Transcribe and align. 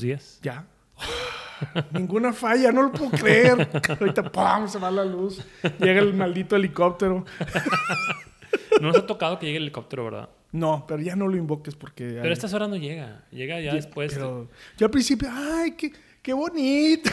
Días. 0.00 0.38
Ya. 0.42 0.66
Ninguna 1.92 2.32
falla, 2.32 2.72
no 2.72 2.82
lo 2.82 2.92
puedo 2.92 3.10
creer. 3.10 3.68
Ahorita 4.00 4.30
¡pum! 4.30 4.68
se 4.68 4.78
va 4.78 4.90
la 4.90 5.04
luz. 5.04 5.44
Llega 5.78 6.00
el 6.00 6.14
maldito 6.14 6.56
helicóptero. 6.56 7.24
No 8.80 8.88
nos 8.88 8.98
ha 8.98 9.06
tocado 9.06 9.38
que 9.40 9.46
llegue 9.46 9.58
el 9.58 9.64
helicóptero, 9.64 10.04
¿verdad? 10.04 10.28
No, 10.52 10.84
pero 10.86 11.02
ya 11.02 11.16
no 11.16 11.26
lo 11.26 11.36
invoques 11.36 11.74
porque. 11.74 12.04
Pero 12.04 12.28
a 12.28 12.32
estas 12.32 12.54
horas 12.54 12.68
no 12.68 12.76
llega. 12.76 13.24
Llega 13.32 13.60
ya, 13.60 13.74
después. 13.74 14.14
Pero 14.14 14.48
yo 14.76 14.86
al 14.86 14.90
principio, 14.90 15.28
¡ay, 15.30 15.72
qué, 15.72 15.92
qué 16.22 16.32
bonito! 16.32 17.10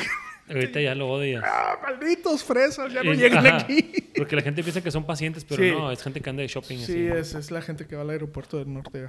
Ahorita 0.48 0.80
ya 0.80 0.94
lo 0.94 1.10
odias. 1.10 1.44
¡Ah, 1.44 1.80
malditos 1.82 2.44
fresas! 2.44 2.94
Ya 2.94 3.02
no 3.02 3.14
llegan 3.14 3.48
aquí. 3.48 4.12
Porque 4.16 4.36
la 4.36 4.44
gente 4.44 4.62
piensa 4.62 4.82
que 4.82 4.92
son 4.92 5.06
pacientes, 5.06 5.44
pero 5.44 5.80
no, 5.80 5.92
es 5.92 6.04
gente 6.04 6.22
que 6.22 6.30
anda 6.30 6.44
de 6.44 6.48
shopping. 6.48 6.78
Sí, 6.78 7.08
es, 7.08 7.34
es, 7.34 7.50
la 7.50 7.64
gente 7.64 7.88
que 7.88 7.96
va 7.96 8.04
al 8.04 8.12
aeropuerto 8.12 8.58
del 8.60 8.72
norte. 8.72 9.08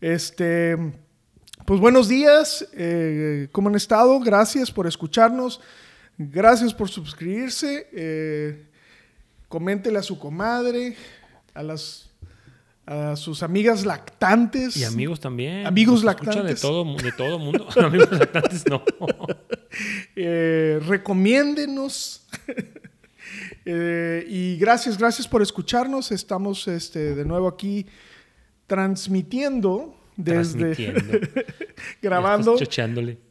este. 0.00 0.76
Pues 1.64 1.78
buenos 1.78 2.08
días, 2.08 2.66
eh, 2.72 3.48
¿cómo 3.52 3.68
han 3.68 3.74
estado? 3.74 4.18
Gracias 4.20 4.70
por 4.70 4.86
escucharnos, 4.86 5.60
gracias 6.18 6.74
por 6.74 6.88
suscribirse, 6.88 7.88
eh, 7.92 8.66
coméntele 9.48 9.98
a 9.98 10.02
su 10.02 10.18
comadre, 10.18 10.96
a 11.54 11.62
las 11.62 12.10
a 12.86 13.14
sus 13.14 13.44
amigas 13.44 13.84
lactantes. 13.84 14.76
Y 14.76 14.82
amigos 14.82 15.20
también. 15.20 15.64
Amigos 15.64 16.02
lactantes. 16.02 16.44
de 16.44 16.54
todo, 16.56 16.96
de 16.96 17.12
todo 17.12 17.38
mundo. 17.38 17.68
amigos 17.76 18.10
lactantes 18.10 18.64
no. 18.68 18.82
eh, 20.16 20.80
recomiéndenos. 20.86 22.26
eh, 23.64 24.26
y 24.28 24.56
gracias, 24.56 24.98
gracias 24.98 25.28
por 25.28 25.40
escucharnos. 25.40 26.10
Estamos 26.10 26.66
este, 26.66 27.14
de 27.14 27.24
nuevo 27.24 27.46
aquí 27.46 27.86
transmitiendo 28.66 29.99
desde 30.24 30.74
grabando 32.02 32.56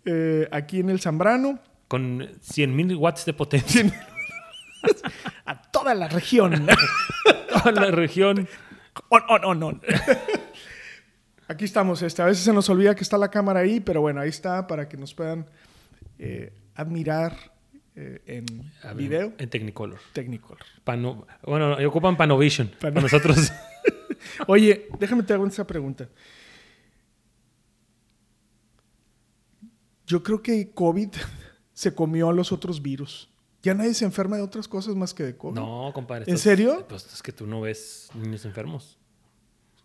eh, 0.06 0.48
aquí 0.52 0.80
en 0.80 0.90
el 0.90 1.00
Zambrano. 1.00 1.60
Con 1.88 2.20
100.000 2.20 2.98
watts 2.98 3.26
de 3.26 3.34
potencia. 3.34 3.84
a 5.46 5.62
toda 5.72 5.94
la 5.96 6.08
región. 6.08 6.68
toda 7.50 7.72
la 7.72 7.92
región. 7.92 8.48
On, 9.10 9.22
on, 9.28 9.46
on, 9.46 9.64
on. 9.64 9.82
Aquí 11.48 11.66
estamos. 11.66 12.02
Este. 12.04 12.22
A 12.22 12.26
veces 12.26 12.44
se 12.44 12.54
nos 12.54 12.70
olvida 12.70 12.94
que 12.96 13.04
está 13.04 13.18
la 13.18 13.32
cámara 13.32 13.62
ahí, 13.62 13.80
pero 13.80 14.02
bueno, 14.02 14.22
ahí 14.22 14.30
está 14.30 14.68
para 14.68 14.88
que 14.88 14.98
nos 14.98 15.16
puedan 15.16 15.48
eh, 16.20 16.54
admirar 16.76 17.36
eh, 17.96 18.22
en 18.26 18.46
video. 18.96 19.34
En 19.38 19.50
Technicolor. 19.50 20.00
Technicolor. 20.14 20.60
Pano, 20.84 21.26
bueno, 21.44 21.76
ocupan 21.88 22.16
Panovision. 22.16 22.72
Para 22.80 23.02
nosotros. 23.02 23.52
Oye, 24.48 24.88
déjame 25.00 25.24
te 25.24 25.34
hago 25.34 25.46
esa 25.48 25.66
pregunta. 25.66 26.08
Yo 30.10 30.24
creo 30.24 30.42
que 30.42 30.72
COVID 30.72 31.10
se 31.74 31.94
comió 31.94 32.30
a 32.30 32.34
los 32.34 32.52
otros 32.52 32.82
virus. 32.82 33.30
Ya 33.62 33.76
nadie 33.76 33.94
se 33.94 34.06
enferma 34.06 34.38
de 34.38 34.42
otras 34.42 34.68
cosas 34.68 34.96
más 34.96 35.14
que 35.14 35.24
de 35.24 35.38
COVID. 35.38 35.56
No, 35.56 35.92
compadre. 35.94 36.26
¿En 36.28 36.38
serio? 36.38 36.86
Pues 36.90 37.06
es 37.14 37.22
que 37.22 37.32
tú 37.32 37.46
no 37.46 37.62
ves 37.62 38.10
niños 38.16 38.44
enfermos. 38.46 38.98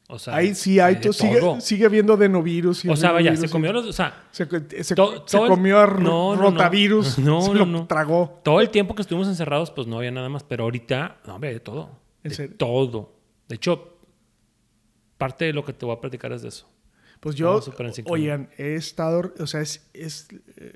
O 0.09 0.19
sea, 0.19 0.37
ahí 0.37 0.55
sí 0.55 0.81
hay, 0.81 0.97
hay 0.97 1.13
sigue, 1.13 1.61
sigue 1.61 1.85
habiendo 1.85 2.15
adenovirus. 2.15 2.85
Y 2.85 2.89
o 2.89 2.97
sea, 2.97 3.13
vaya, 3.13 3.37
se 3.37 3.49
comió 3.49 3.73
los. 3.73 3.87
O 3.87 3.93
sea, 3.93 4.25
se, 4.31 4.47
se, 4.85 4.95
comió 4.95 5.79
a 5.81 5.87
no, 5.87 6.37
rotavirus. 6.37 7.19
No, 7.19 7.41
se 7.43 7.55
lo 7.55 7.87
tragó. 7.87 8.41
Todo 8.43 8.61
el 8.61 8.71
tiempo 8.71 8.95
que 8.95 9.03
estuvimos 9.03 9.29
encerrados, 9.29 9.71
pues 9.71 9.87
no 9.87 9.99
había 9.99 10.11
nada 10.11 10.29
más. 10.29 10.43
Pero 10.43 10.65
ahorita, 10.65 11.21
no, 11.27 11.35
había 11.35 11.51
de 11.51 11.61
todo. 11.61 11.91
¿En 12.23 12.31
de 12.31 12.35
serio? 12.35 12.57
Todo. 12.57 13.15
De 13.49 13.57
hecho, 13.57 13.99
parte 15.19 15.47
de 15.47 15.53
lo 15.53 15.65
que 15.65 15.73
te 15.73 15.85
voy 15.85 15.97
a 15.97 16.01
platicar 16.01 16.33
es 16.33 16.43
de 16.43 16.49
eso. 16.49 16.67
Pues 17.25 17.37
yo, 17.37 17.59
oigan, 18.05 18.51
he 18.59 18.75
estado, 18.75 19.33
o 19.39 19.47
sea, 19.47 19.63
es, 19.63 19.89
es, 19.95 20.29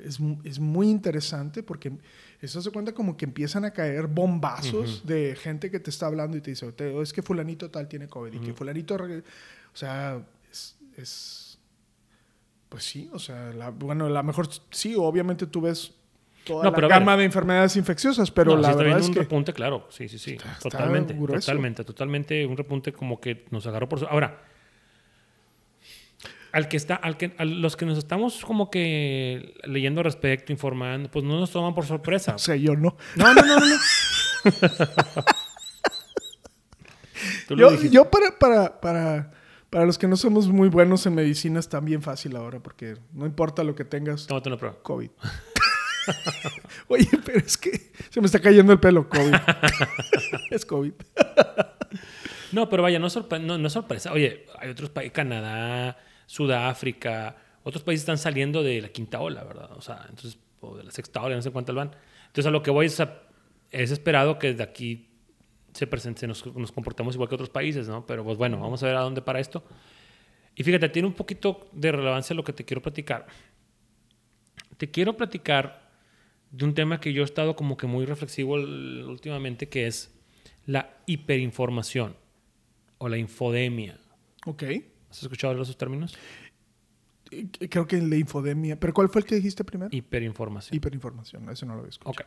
es, 0.03 0.19
es 0.44 0.59
muy 0.59 0.88
interesante 0.88 1.62
porque 1.62 1.92
eso 2.41 2.62
se 2.62 2.70
cuenta 2.70 2.94
como 2.94 3.19
que 3.19 3.26
empiezan 3.26 3.66
a 3.66 3.72
caer 3.72 4.06
bombazos 4.06 5.04
de 5.04 5.36
gente 5.36 5.70
que 5.70 5.78
te 5.78 5.91
está 5.91 6.06
hablando 6.06 6.38
y 6.38 6.41
te 6.41 6.53
dice, 6.53 6.72
es 7.03 7.12
que 7.12 7.20
fulanito 7.20 7.70
tal 7.70 7.86
tiene 7.86 8.09
COVID 8.09 8.32
y 8.32 8.38
que 8.38 8.54
fulanito, 8.54 8.94
o 8.94 9.76
sea, 9.76 10.22
es, 10.97 11.59
pues 12.70 12.82
sí, 12.82 13.10
o 13.12 13.19
sea, 13.19 13.53
la, 13.53 13.69
bueno, 13.69 14.09
la 14.09 14.22
mejor, 14.22 14.48
sí, 14.70 14.94
obviamente 14.97 15.48
tú 15.48 15.60
ves 15.60 15.92
toda 16.44 16.70
la 16.70 16.88
gama 16.88 17.15
de 17.19 17.25
enfermedades 17.25 17.76
infecciosas, 17.76 18.30
pero 18.30 18.56
la 18.56 18.72
sí 18.72 18.78
verdad 18.78 19.00
es 19.00 19.09
un 19.09 19.12
que... 19.12 19.20
repunte, 19.20 19.53
claro, 19.53 19.86
sí, 19.91 20.09
sí, 20.09 20.19
sí, 20.19 20.38
totalmente, 20.62 21.12
totalmente, 21.12 21.84
totalmente, 21.84 22.47
un 22.47 22.56
repunte 22.56 22.94
como 22.94 23.20
que 23.20 23.44
nos 23.50 23.66
agarró 23.66 23.86
por... 23.86 24.03
Ahora, 24.09 24.48
al 26.53 26.69
que 26.69 26.76
está, 26.76 26.94
al 26.94 27.16
que, 27.16 27.34
a 27.38 27.44
los 27.44 27.76
que 27.76 27.86
nos 27.86 27.98
estamos 27.98 28.44
como 28.44 28.70
que 28.70 29.54
leyendo 29.64 30.03
respecto, 30.03 30.53
informando, 30.53 31.10
pues 31.10 31.25
no 31.25 31.38
nos 31.38 31.50
toman 31.50 31.75
por 31.75 31.86
sorpresa. 31.86 32.34
o 32.36 32.38
sea, 32.38 32.56
yo 32.56 32.75
no. 32.76 32.97
No, 33.16 33.34
no, 33.34 33.42
no, 33.42 33.59
no. 33.60 33.76
yo, 37.56 37.82
yo 37.82 38.10
para, 38.10 38.38
para, 38.38 38.81
para, 38.81 39.32
para 39.70 39.84
los 39.84 39.98
que 39.98 40.09
no 40.09 40.16
somos 40.16 40.48
muy 40.48 40.69
buenos 40.69 41.06
en 41.06 41.14
medicina 41.14 41.60
es 41.60 41.69
también 41.69 42.03
fácil 42.03 42.36
ahora, 42.36 42.60
porque 42.60 42.97
no 43.12 43.26
importa 43.26 43.65
lo 43.65 43.75
que 43.75 43.84
tengas. 43.84 44.26
Tómate 44.26 44.48
una 44.48 44.59
prueba. 44.59 44.76
COVID. 44.82 45.10
Oye, 46.88 47.09
pero 47.25 47.38
es 47.38 47.59
que 47.59 47.92
se 48.09 48.20
me 48.20 48.26
está 48.26 48.41
cayendo 48.41 48.72
el 48.72 48.80
pelo, 48.80 49.09
COVID. 49.09 49.34
es 50.50 50.65
COVID. 50.65 50.92
no, 52.53 52.69
pero 52.70 52.82
vaya, 52.82 52.98
no, 52.98 53.09
no, 53.41 53.59
no 53.59 53.66
es 53.66 53.72
sorpresa. 53.72 54.12
Oye, 54.12 54.47
hay 54.59 54.70
otros 54.70 54.88
países, 54.88 55.12
Canadá, 55.12 55.98
Sudáfrica, 56.28 57.37
otros 57.62 57.83
países 57.83 58.03
están 58.03 58.19
saliendo 58.19 58.62
de 58.62 58.83
la 58.83 58.91
quinta 58.91 59.19
ola, 59.19 59.44
¿verdad? 59.44 59.71
O 59.72 59.81
sea, 59.81 60.05
entonces, 60.11 60.39
o 60.61 60.77
de 60.77 60.84
la 60.84 60.91
sexta 60.91 61.22
ola, 61.22 61.34
no 61.34 61.41
sé 61.41 61.50
cuántas 61.50 61.75
van. 61.75 61.91
Entonces, 62.27 62.47
a 62.47 62.50
lo 62.50 62.62
que 62.62 62.71
voy 62.71 62.84
es, 62.84 63.03
es 63.71 63.91
esperado 63.91 64.39
que 64.39 64.49
desde 64.49 64.62
aquí 64.62 65.09
se, 65.72 65.87
presente, 65.87 66.27
nos, 66.27 66.44
nos, 66.55 66.71
comportemos 66.71 67.15
igual 67.15 67.31
que 67.31 67.34
otros 67.34 67.49
países, 67.49 67.89
¿no? 67.89 68.05
Pero 68.05 68.25
pues 68.25 68.37
bueno, 68.37 68.61
vamos 68.61 68.83
a 68.83 68.87
ver 68.87 68.97
a 68.97 69.00
dónde 69.00 69.22
para 69.22 69.41
esto. 69.41 69.65
Y 70.55 70.65
fíjate, 70.65 70.91
tiene 70.91 71.09
un 71.09 71.15
poquito 71.15 71.66
de 71.72 71.93
relevancia 71.93 72.37
lo 72.37 72.45
que 72.45 72.53
te 72.53 72.66
quiero 72.66 72.83
platicar. 72.83 73.27
Te 74.77 74.91
quiero 74.91 75.16
platicar 75.16 75.91
de 76.50 76.66
un 76.66 76.75
tema 76.75 77.00
que 77.00 77.15
yo 77.15 77.22
he 77.22 77.25
estado 77.25 77.56
como 77.56 77.78
que 77.78 77.87
muy 77.87 78.05
reflexivo 78.05 78.55
últimamente, 78.55 79.71
que 79.71 79.87
es 79.87 80.15
la 80.66 80.95
hiperinformación 81.06 82.16
o 82.99 83.09
la 83.09 83.16
infodemia. 83.16 83.99
Ok. 84.45 84.65
¿Has 85.10 85.22
escuchado 85.22 85.54
de 85.54 85.62
esos 85.62 85.76
términos? 85.76 86.16
Creo 87.70 87.86
que 87.86 88.00
la 88.00 88.16
infodemia. 88.16 88.78
¿Pero 88.78 88.94
cuál 88.94 89.08
fue 89.08 89.20
el 89.20 89.26
que 89.26 89.34
dijiste 89.34 89.64
primero? 89.64 89.91
Hiperinformación. 89.92 90.76
Hiperinformación, 90.76 91.48
eso 91.50 91.66
no 91.66 91.74
lo 91.74 91.80
había 91.80 91.91
escuchado. 91.91 92.12
Ok. 92.12 92.22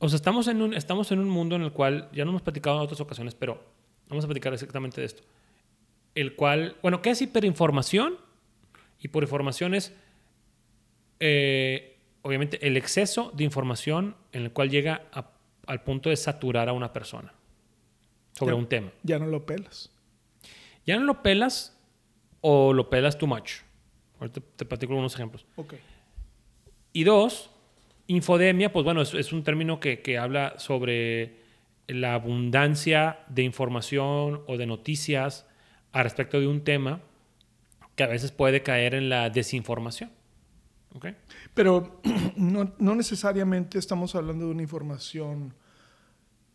O 0.00 0.08
sea, 0.08 0.16
estamos 0.16 0.46
en, 0.48 0.62
un, 0.62 0.74
estamos 0.74 1.10
en 1.12 1.18
un 1.18 1.28
mundo 1.28 1.56
en 1.56 1.62
el 1.62 1.72
cual, 1.72 2.08
ya 2.12 2.24
no 2.24 2.30
hemos 2.30 2.42
platicado 2.42 2.76
en 2.76 2.82
otras 2.82 3.00
ocasiones, 3.00 3.34
pero 3.34 3.60
vamos 4.08 4.24
a 4.24 4.28
platicar 4.28 4.52
exactamente 4.52 5.00
de 5.00 5.06
esto. 5.06 5.22
El 6.14 6.36
cual, 6.36 6.76
bueno, 6.82 7.02
¿qué 7.02 7.10
es 7.10 7.22
hiperinformación? 7.22 8.16
Hiperinformación 9.00 9.74
es, 9.74 9.92
eh, 11.20 11.96
obviamente, 12.22 12.64
el 12.66 12.76
exceso 12.76 13.32
de 13.34 13.44
información 13.44 14.14
en 14.32 14.42
el 14.42 14.52
cual 14.52 14.70
llega 14.70 15.06
a, 15.12 15.32
al 15.66 15.82
punto 15.82 16.10
de 16.10 16.16
saturar 16.16 16.68
a 16.68 16.72
una 16.72 16.92
persona 16.92 17.32
sobre 18.32 18.52
ya, 18.52 18.58
un 18.58 18.66
tema. 18.68 18.92
Ya 19.02 19.18
no 19.18 19.26
lo 19.26 19.46
pelas. 19.46 19.90
Ya 20.88 20.98
no 20.98 21.04
lo 21.04 21.22
pelas 21.22 21.78
o 22.40 22.72
lo 22.72 22.88
pelas 22.88 23.18
too 23.18 23.26
much. 23.26 23.56
Ahorita 24.18 24.40
te 24.56 24.64
platico 24.64 24.96
unos 24.96 25.14
ejemplos. 25.14 25.44
Ok. 25.56 25.74
Y 26.94 27.04
dos, 27.04 27.50
infodemia, 28.06 28.72
pues 28.72 28.86
bueno, 28.86 29.02
es, 29.02 29.12
es 29.12 29.34
un 29.34 29.44
término 29.44 29.80
que, 29.80 30.00
que, 30.00 30.16
habla 30.16 30.54
sobre 30.58 31.42
la 31.88 32.14
abundancia 32.14 33.20
de 33.28 33.42
información 33.42 34.40
o 34.46 34.56
de 34.56 34.64
noticias 34.64 35.46
a 35.92 36.02
respecto 36.02 36.40
de 36.40 36.46
un 36.46 36.64
tema 36.64 37.02
que 37.94 38.04
a 38.04 38.06
veces 38.06 38.32
puede 38.32 38.62
caer 38.62 38.94
en 38.94 39.10
la 39.10 39.28
desinformación. 39.28 40.10
¿Okay? 40.94 41.16
Pero 41.52 42.00
no, 42.36 42.72
no 42.78 42.94
necesariamente 42.94 43.78
estamos 43.78 44.14
hablando 44.14 44.46
de 44.46 44.52
una 44.52 44.62
información 44.62 45.52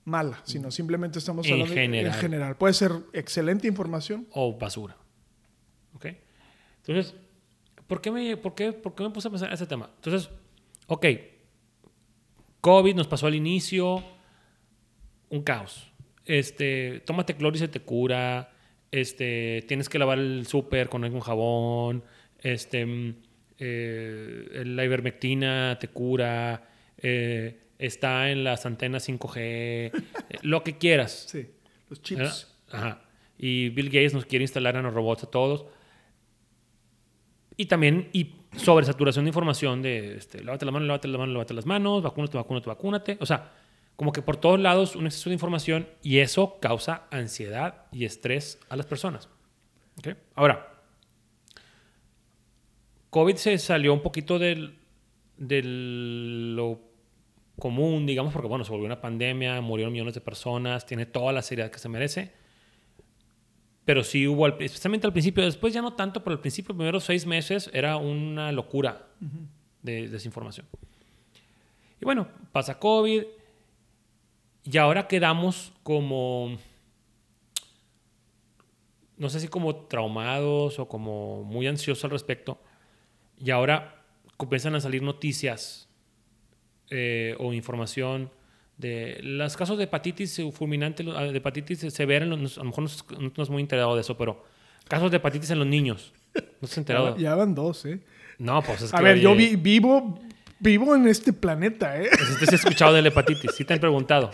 mala, 0.05 0.41
sino 0.44 0.71
simplemente 0.71 1.19
estamos 1.19 1.45
hablando 1.50 1.73
general. 1.73 2.13
en 2.13 2.19
general. 2.19 2.57
Puede 2.57 2.73
ser 2.73 2.91
excelente 3.13 3.67
información. 3.67 4.27
O 4.31 4.57
basura. 4.57 4.97
¿Ok? 5.94 6.07
Entonces, 6.85 7.15
¿por 7.88 8.01
qué 8.01 8.11
me, 8.11 8.38
por 8.38 8.55
qué, 8.55 8.73
por 8.73 8.95
qué 8.95 9.03
me 9.03 9.09
puse 9.09 9.27
a 9.27 9.31
pensar 9.31 9.47
en 9.50 9.53
ese 9.53 9.67
tema? 9.67 9.89
Entonces, 9.95 10.29
ok, 10.88 11.05
COVID 12.61 12.95
nos 12.95 13.07
pasó 13.07 13.27
al 13.27 13.35
inicio, 13.35 14.03
un 15.29 15.44
caos. 15.44 15.91
Este, 16.25 17.01
tómate 17.05 17.35
cloro 17.35 17.55
y 17.55 17.59
se 17.59 17.67
te 17.67 17.81
cura. 17.81 18.51
Este, 18.91 19.65
tienes 19.67 19.89
que 19.89 20.00
lavar 20.00 20.19
el 20.19 20.45
súper 20.47 20.88
con 20.89 21.03
algún 21.03 21.21
jabón. 21.21 22.03
Este, 22.39 22.85
mm, 22.85 23.15
eh, 23.59 24.63
la 24.65 24.85
ivermectina 24.85 25.77
te 25.79 25.88
cura. 25.88 26.69
Eh, 26.97 27.62
está 27.80 28.31
en 28.31 28.44
las 28.44 28.66
antenas 28.66 29.08
5G. 29.08 29.36
Eh, 29.38 29.92
lo 30.42 30.64
que 30.64 30.78
quieras. 30.78 31.25
Sí, 31.30 31.50
los 31.90 32.02
chips. 32.02 32.56
Ajá. 32.72 33.02
Y 33.38 33.70
Bill 33.70 33.88
Gates 33.88 34.14
nos 34.14 34.25
quiere 34.25 34.44
instalar 34.44 34.81
robots 34.81 35.24
a 35.24 35.28
todos. 35.28 35.66
Y 37.56 37.66
también, 37.66 38.10
y 38.14 38.36
sobresaturación 38.56 39.25
de 39.25 39.30
información 39.30 39.81
de, 39.81 40.18
este, 40.18 40.44
lávate 40.44 40.66
la 40.66 40.72
mano, 40.72 40.86
lávate 40.86 41.08
la 41.08 41.18
mano, 41.18 41.34
lávate 41.34 41.54
las 41.54 41.66
manos, 41.66 42.02
vacúnate, 42.02 42.38
vacúnate, 42.38 42.68
vacúnate. 42.68 43.18
O 43.20 43.25
sea, 43.25 43.52
como 43.96 44.12
que 44.12 44.22
por 44.22 44.38
todos 44.38 44.60
lados 44.60 44.96
un 44.96 45.06
exceso 45.06 45.30
de 45.30 45.36
información 45.36 45.88
y 46.02 46.20
eso 46.20 46.60
causa 46.60 47.04
ansiedad 47.12 47.86
y 47.92 48.06
estrés 48.06 48.60
a 48.70 48.75
las 48.75 48.86
personas. 48.86 49.30
¿Okay? 50.00 50.16
Ahora, 50.36 50.81
COVID 53.12 53.36
se 53.36 53.58
salió 53.60 53.94
un 53.94 54.02
poquito 54.02 54.40
del, 54.40 54.80
de 55.38 55.62
lo 55.64 56.80
común, 57.59 58.05
digamos, 58.05 58.33
porque 58.33 58.47
bueno, 58.47 58.63
se 58.63 58.71
volvió 58.71 58.85
una 58.85 59.01
pandemia, 59.01 59.61
murieron 59.61 59.94
millones 59.94 60.13
de 60.13 60.21
personas, 60.21 60.85
tiene 60.85 61.05
toda 61.05 61.31
la 61.31 61.41
seriedad 61.41 61.71
que 61.71 61.79
se 61.79 61.89
merece. 61.89 62.31
Pero 63.85 64.03
sí 64.03 64.27
hubo, 64.27 64.47
especialmente 64.47 65.07
al 65.07 65.13
principio, 65.13 65.44
después 65.44 65.73
ya 65.73 65.81
no 65.81 65.94
tanto, 65.94 66.23
pero 66.23 66.35
al 66.35 66.41
principio, 66.41 66.69
los 66.69 66.77
primeros 66.77 67.03
seis 67.03 67.25
meses, 67.25 67.69
era 67.73 67.97
una 67.97 68.51
locura 68.51 69.07
de 69.81 70.07
desinformación. 70.07 70.65
Y 72.01 72.05
bueno, 72.05 72.27
pasa 72.51 72.79
COVID 72.79 73.23
y 74.65 74.77
ahora 74.77 75.07
quedamos 75.07 75.73
como, 75.83 76.57
no 79.17 79.29
sé 79.29 79.41
si 79.41 79.47
como 79.50 79.75
traumados 79.75 80.79
o 80.79 80.88
como 80.88 81.44
muy 81.44 81.67
ansiosos 81.67 82.05
al 82.05 82.11
respecto. 82.11 82.61
Y 83.38 83.51
ahora 83.51 84.01
comienzan 84.38 84.75
a 84.75 84.79
salir 84.79 85.01
noticias 85.01 85.89
eh, 86.89 87.35
o 87.39 87.53
información 87.53 88.30
de 88.77 89.19
los 89.21 89.56
casos 89.56 89.77
de 89.77 89.85
hepatitis 89.85 90.41
fulminante, 90.53 91.03
de 91.03 91.38
hepatitis 91.38 91.80
severa, 91.94 92.25
a 92.25 92.30
lo 92.30 92.38
mejor 92.38 92.83
no 93.19 93.27
estás 93.27 93.50
muy 93.50 93.62
enterado 93.62 93.95
de 93.95 94.01
eso, 94.01 94.18
pero 94.18 94.44
casos 94.88 95.12
de 95.12 95.18
hepatitis 95.18 95.51
en 95.51 95.59
los 95.59 95.68
niños. 95.68 96.13
No 96.62 96.68
se 96.68 96.80
enterado. 96.80 97.18
Ya, 97.18 97.35
van 97.35 97.53
dos, 97.53 97.85
¿eh? 97.85 98.00
No, 98.39 98.62
pues 98.62 98.81
es 98.81 98.91
que. 98.91 98.97
A 98.97 99.01
ver, 99.01 99.19
yo 99.19 99.35
vivo, 99.35 100.19
vivo 100.59 100.95
en 100.95 101.07
este 101.07 101.33
planeta, 101.33 102.01
¿eh? 102.01 102.09
Pues 102.09 102.30
usted 102.31 102.47
se 102.47 102.56
ha 102.56 102.57
escuchado 102.57 102.94
de 102.94 103.01
la 103.01 103.09
hepatitis, 103.09 103.51
sí 103.56 103.65
te 103.65 103.74
han 103.74 103.79
preguntado. 103.79 104.31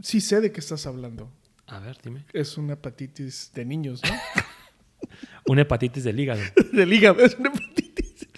Sí 0.00 0.20
sé 0.20 0.40
de 0.40 0.52
qué 0.52 0.60
estás 0.60 0.86
hablando. 0.86 1.30
A 1.66 1.80
ver, 1.80 1.98
dime. 2.02 2.24
Es 2.32 2.56
una 2.56 2.74
hepatitis 2.74 3.52
de 3.54 3.64
niños, 3.64 4.00
¿no? 4.02 4.10
una 5.46 5.62
hepatitis 5.62 6.04
del 6.04 6.18
hígado. 6.18 6.40
del 6.72 6.92
hígado, 6.92 7.22
es 7.22 7.36
una 7.38 7.50
hepatitis. 7.50 8.28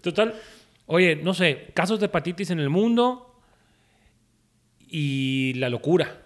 Total, 0.00 0.34
oye, 0.88 1.16
no 1.16 1.34
sé, 1.34 1.68
casos 1.74 2.00
de 2.00 2.06
hepatitis 2.06 2.50
en 2.50 2.58
el 2.58 2.70
mundo 2.70 3.36
y 4.88 5.52
la 5.54 5.68
locura. 5.68 6.22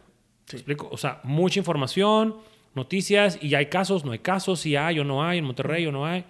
¿Te 0.46 0.56
explico? 0.56 0.88
O 0.90 0.96
sea, 0.96 1.20
mucha 1.24 1.58
información, 1.58 2.36
noticias, 2.74 3.38
y 3.42 3.54
hay 3.54 3.66
casos, 3.66 4.04
no 4.04 4.12
hay 4.12 4.20
casos, 4.20 4.60
si 4.60 4.76
hay 4.76 4.98
o 5.00 5.04
no 5.04 5.24
hay, 5.24 5.38
en 5.38 5.44
Monterrey 5.44 5.84
o 5.86 5.92
no 5.92 6.06
hay. 6.06 6.24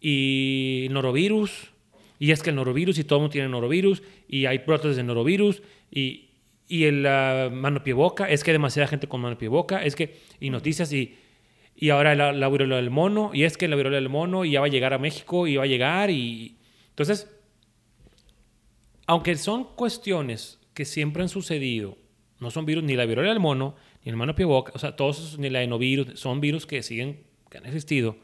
Y 0.00 0.88
norovirus, 0.90 1.70
y 2.18 2.30
es 2.30 2.42
que 2.42 2.50
el 2.50 2.56
norovirus, 2.56 2.98
y 2.98 3.04
todo 3.04 3.18
el 3.18 3.22
mundo 3.22 3.32
tiene 3.32 3.48
norovirus, 3.48 4.02
y 4.26 4.46
hay 4.46 4.58
brotes 4.58 4.96
de 4.96 5.02
norovirus, 5.02 5.62
y, 5.90 6.30
y 6.66 6.84
el 6.84 7.02
mano 7.52 7.84
pie 7.84 7.92
boca, 7.92 8.30
es 8.30 8.42
que 8.42 8.52
hay 8.52 8.54
demasiada 8.54 8.88
gente 8.88 9.06
con 9.06 9.20
mano 9.20 9.36
pie 9.36 9.48
boca, 9.48 9.84
es 9.84 9.96
que, 9.96 10.16
y 10.40 10.48
noticias, 10.48 10.90
y, 10.94 11.18
y 11.76 11.90
ahora 11.90 12.14
la, 12.14 12.32
la 12.32 12.48
viruela 12.48 12.76
del 12.76 12.88
mono, 12.88 13.32
y 13.34 13.44
es 13.44 13.58
que 13.58 13.68
la 13.68 13.76
viruela 13.76 13.96
del 13.96 14.08
mono, 14.08 14.46
y 14.46 14.52
ya 14.52 14.60
va 14.60 14.66
a 14.66 14.70
llegar 14.70 14.94
a 14.94 14.98
México, 14.98 15.46
y 15.46 15.56
va 15.56 15.64
a 15.64 15.66
llegar, 15.66 16.10
y. 16.10 16.56
Entonces, 16.88 17.28
aunque 19.10 19.36
son 19.36 19.64
cuestiones 19.64 20.60
que 20.72 20.84
siempre 20.84 21.24
han 21.24 21.28
sucedido. 21.28 21.98
No 22.38 22.52
son 22.52 22.64
virus 22.64 22.84
ni 22.84 22.94
la 22.94 23.06
viruela 23.06 23.30
del 23.30 23.40
mono, 23.40 23.74
ni 24.04 24.12
el 24.12 24.46
boca, 24.46 24.70
o 24.72 24.78
sea, 24.78 24.94
todos 24.94 25.18
esos, 25.18 25.38
ni 25.40 25.50
la 25.50 25.64
enovirus, 25.64 26.16
son 26.20 26.40
virus 26.40 26.64
que 26.64 26.80
siguen, 26.84 27.26
que 27.50 27.58
han 27.58 27.66
existido 27.66 28.18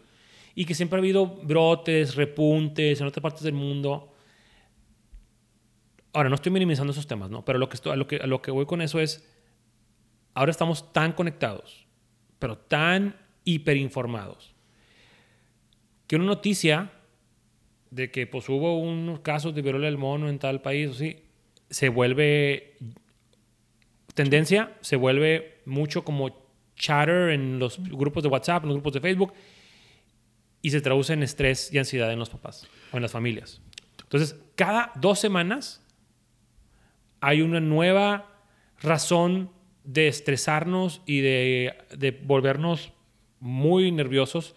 y 0.54 0.64
que 0.64 0.76
siempre 0.76 0.96
ha 0.96 1.00
habido 1.00 1.26
brotes, 1.26 2.14
repuntes 2.14 3.00
en 3.00 3.08
otras 3.08 3.20
partes 3.20 3.42
del 3.42 3.54
mundo. 3.54 4.14
Ahora, 6.12 6.28
no 6.28 6.36
estoy 6.36 6.52
minimizando 6.52 6.92
esos 6.92 7.08
temas, 7.08 7.30
¿no? 7.30 7.44
Pero 7.44 7.58
lo 7.58 7.68
que 7.68 7.74
estoy, 7.74 7.96
lo 7.96 8.06
que, 8.06 8.18
a 8.18 8.28
lo 8.28 8.40
que 8.40 8.52
voy 8.52 8.66
con 8.66 8.80
eso 8.80 9.00
es, 9.00 9.28
ahora 10.34 10.52
estamos 10.52 10.92
tan 10.92 11.14
conectados, 11.14 11.88
pero 12.38 12.58
tan 12.58 13.16
hiperinformados, 13.42 14.54
que 16.06 16.14
una 16.14 16.26
noticia 16.26 16.92
de 17.90 18.10
que 18.10 18.26
pues 18.26 18.48
hubo 18.48 18.78
unos 18.78 19.20
casos 19.20 19.54
de 19.54 19.62
viruela 19.62 19.86
del 19.86 19.98
mono 19.98 20.28
en 20.28 20.38
tal 20.38 20.62
país, 20.62 20.96
sí, 20.96 21.22
se 21.70 21.88
vuelve 21.88 22.76
tendencia, 24.14 24.76
se 24.80 24.96
vuelve 24.96 25.60
mucho 25.66 26.04
como 26.04 26.46
chatter 26.76 27.30
en 27.30 27.58
los 27.58 27.78
grupos 27.78 28.22
de 28.22 28.28
WhatsApp, 28.28 28.62
en 28.62 28.68
los 28.68 28.76
grupos 28.76 28.92
de 28.94 29.00
Facebook, 29.00 29.32
y 30.62 30.70
se 30.70 30.80
traduce 30.80 31.12
en 31.12 31.22
estrés 31.22 31.72
y 31.72 31.78
ansiedad 31.78 32.12
en 32.12 32.18
los 32.18 32.30
papás 32.30 32.66
o 32.92 32.96
en 32.96 33.02
las 33.02 33.12
familias. 33.12 33.60
Entonces, 34.02 34.36
cada 34.54 34.92
dos 34.96 35.18
semanas 35.18 35.84
hay 37.20 37.42
una 37.42 37.60
nueva 37.60 38.42
razón 38.80 39.50
de 39.84 40.08
estresarnos 40.08 41.02
y 41.06 41.20
de, 41.20 42.20
volvernos 42.24 42.92
muy 43.40 43.92
nerviosos 43.92 44.54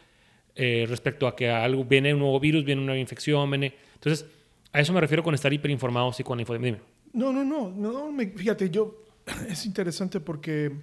eh, 0.62 0.86
respecto 0.90 1.26
a 1.26 1.38
que 1.38 1.50
algo 1.50 1.86
viene 1.86 2.14
un 2.14 2.20
nuevo 2.20 2.38
virus, 2.38 2.66
viene 2.66 2.82
una 2.82 2.98
infección, 2.98 3.50
viene... 3.50 3.74
Entonces, 3.94 4.26
a 4.74 4.82
eso 4.82 4.92
me 4.92 5.00
refiero 5.00 5.24
con 5.24 5.34
estar 5.34 5.54
hiperinformados 5.54 6.20
y 6.20 6.24
con 6.26 6.38
la 6.38 6.42
información. 6.42 6.76
Dime. 6.76 6.86
No, 7.14 7.32
no, 7.32 7.46
no, 7.46 7.72
no, 7.72 8.14
fíjate, 8.36 8.70
yo, 8.70 9.02
es 9.50 9.66
interesante 9.66 10.20
porque 10.20 10.74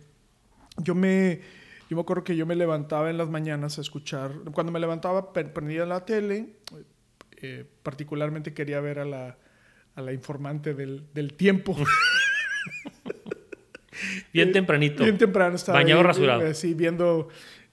yo 0.78 0.94
me, 0.94 1.40
yo 1.90 1.96
me 1.96 2.00
acuerdo 2.00 2.24
que 2.24 2.34
yo 2.34 2.46
me 2.46 2.56
levantaba 2.56 3.10
en 3.10 3.18
las 3.18 3.28
mañanas 3.28 3.76
a 3.76 3.82
escuchar, 3.82 4.32
cuando 4.54 4.72
me 4.72 4.80
levantaba 4.80 5.34
prendía 5.34 5.84
la 5.84 6.06
tele, 6.06 6.54
eh, 7.42 7.66
particularmente 7.82 8.54
quería 8.54 8.80
ver 8.80 8.98
a 9.00 9.04
la, 9.04 9.36
a 9.94 10.00
la 10.00 10.14
informante 10.14 10.72
del, 10.72 11.04
del 11.12 11.34
tiempo. 11.34 11.76
Bien 14.32 14.52
tempranito. 14.52 15.02
Bien 15.02 15.18
temprano 15.18 15.56
estaba. 15.56 15.78
Bañado 15.78 16.02
rasurado. 16.02 16.54
Sí, 16.54 16.72
viendo 16.72 17.28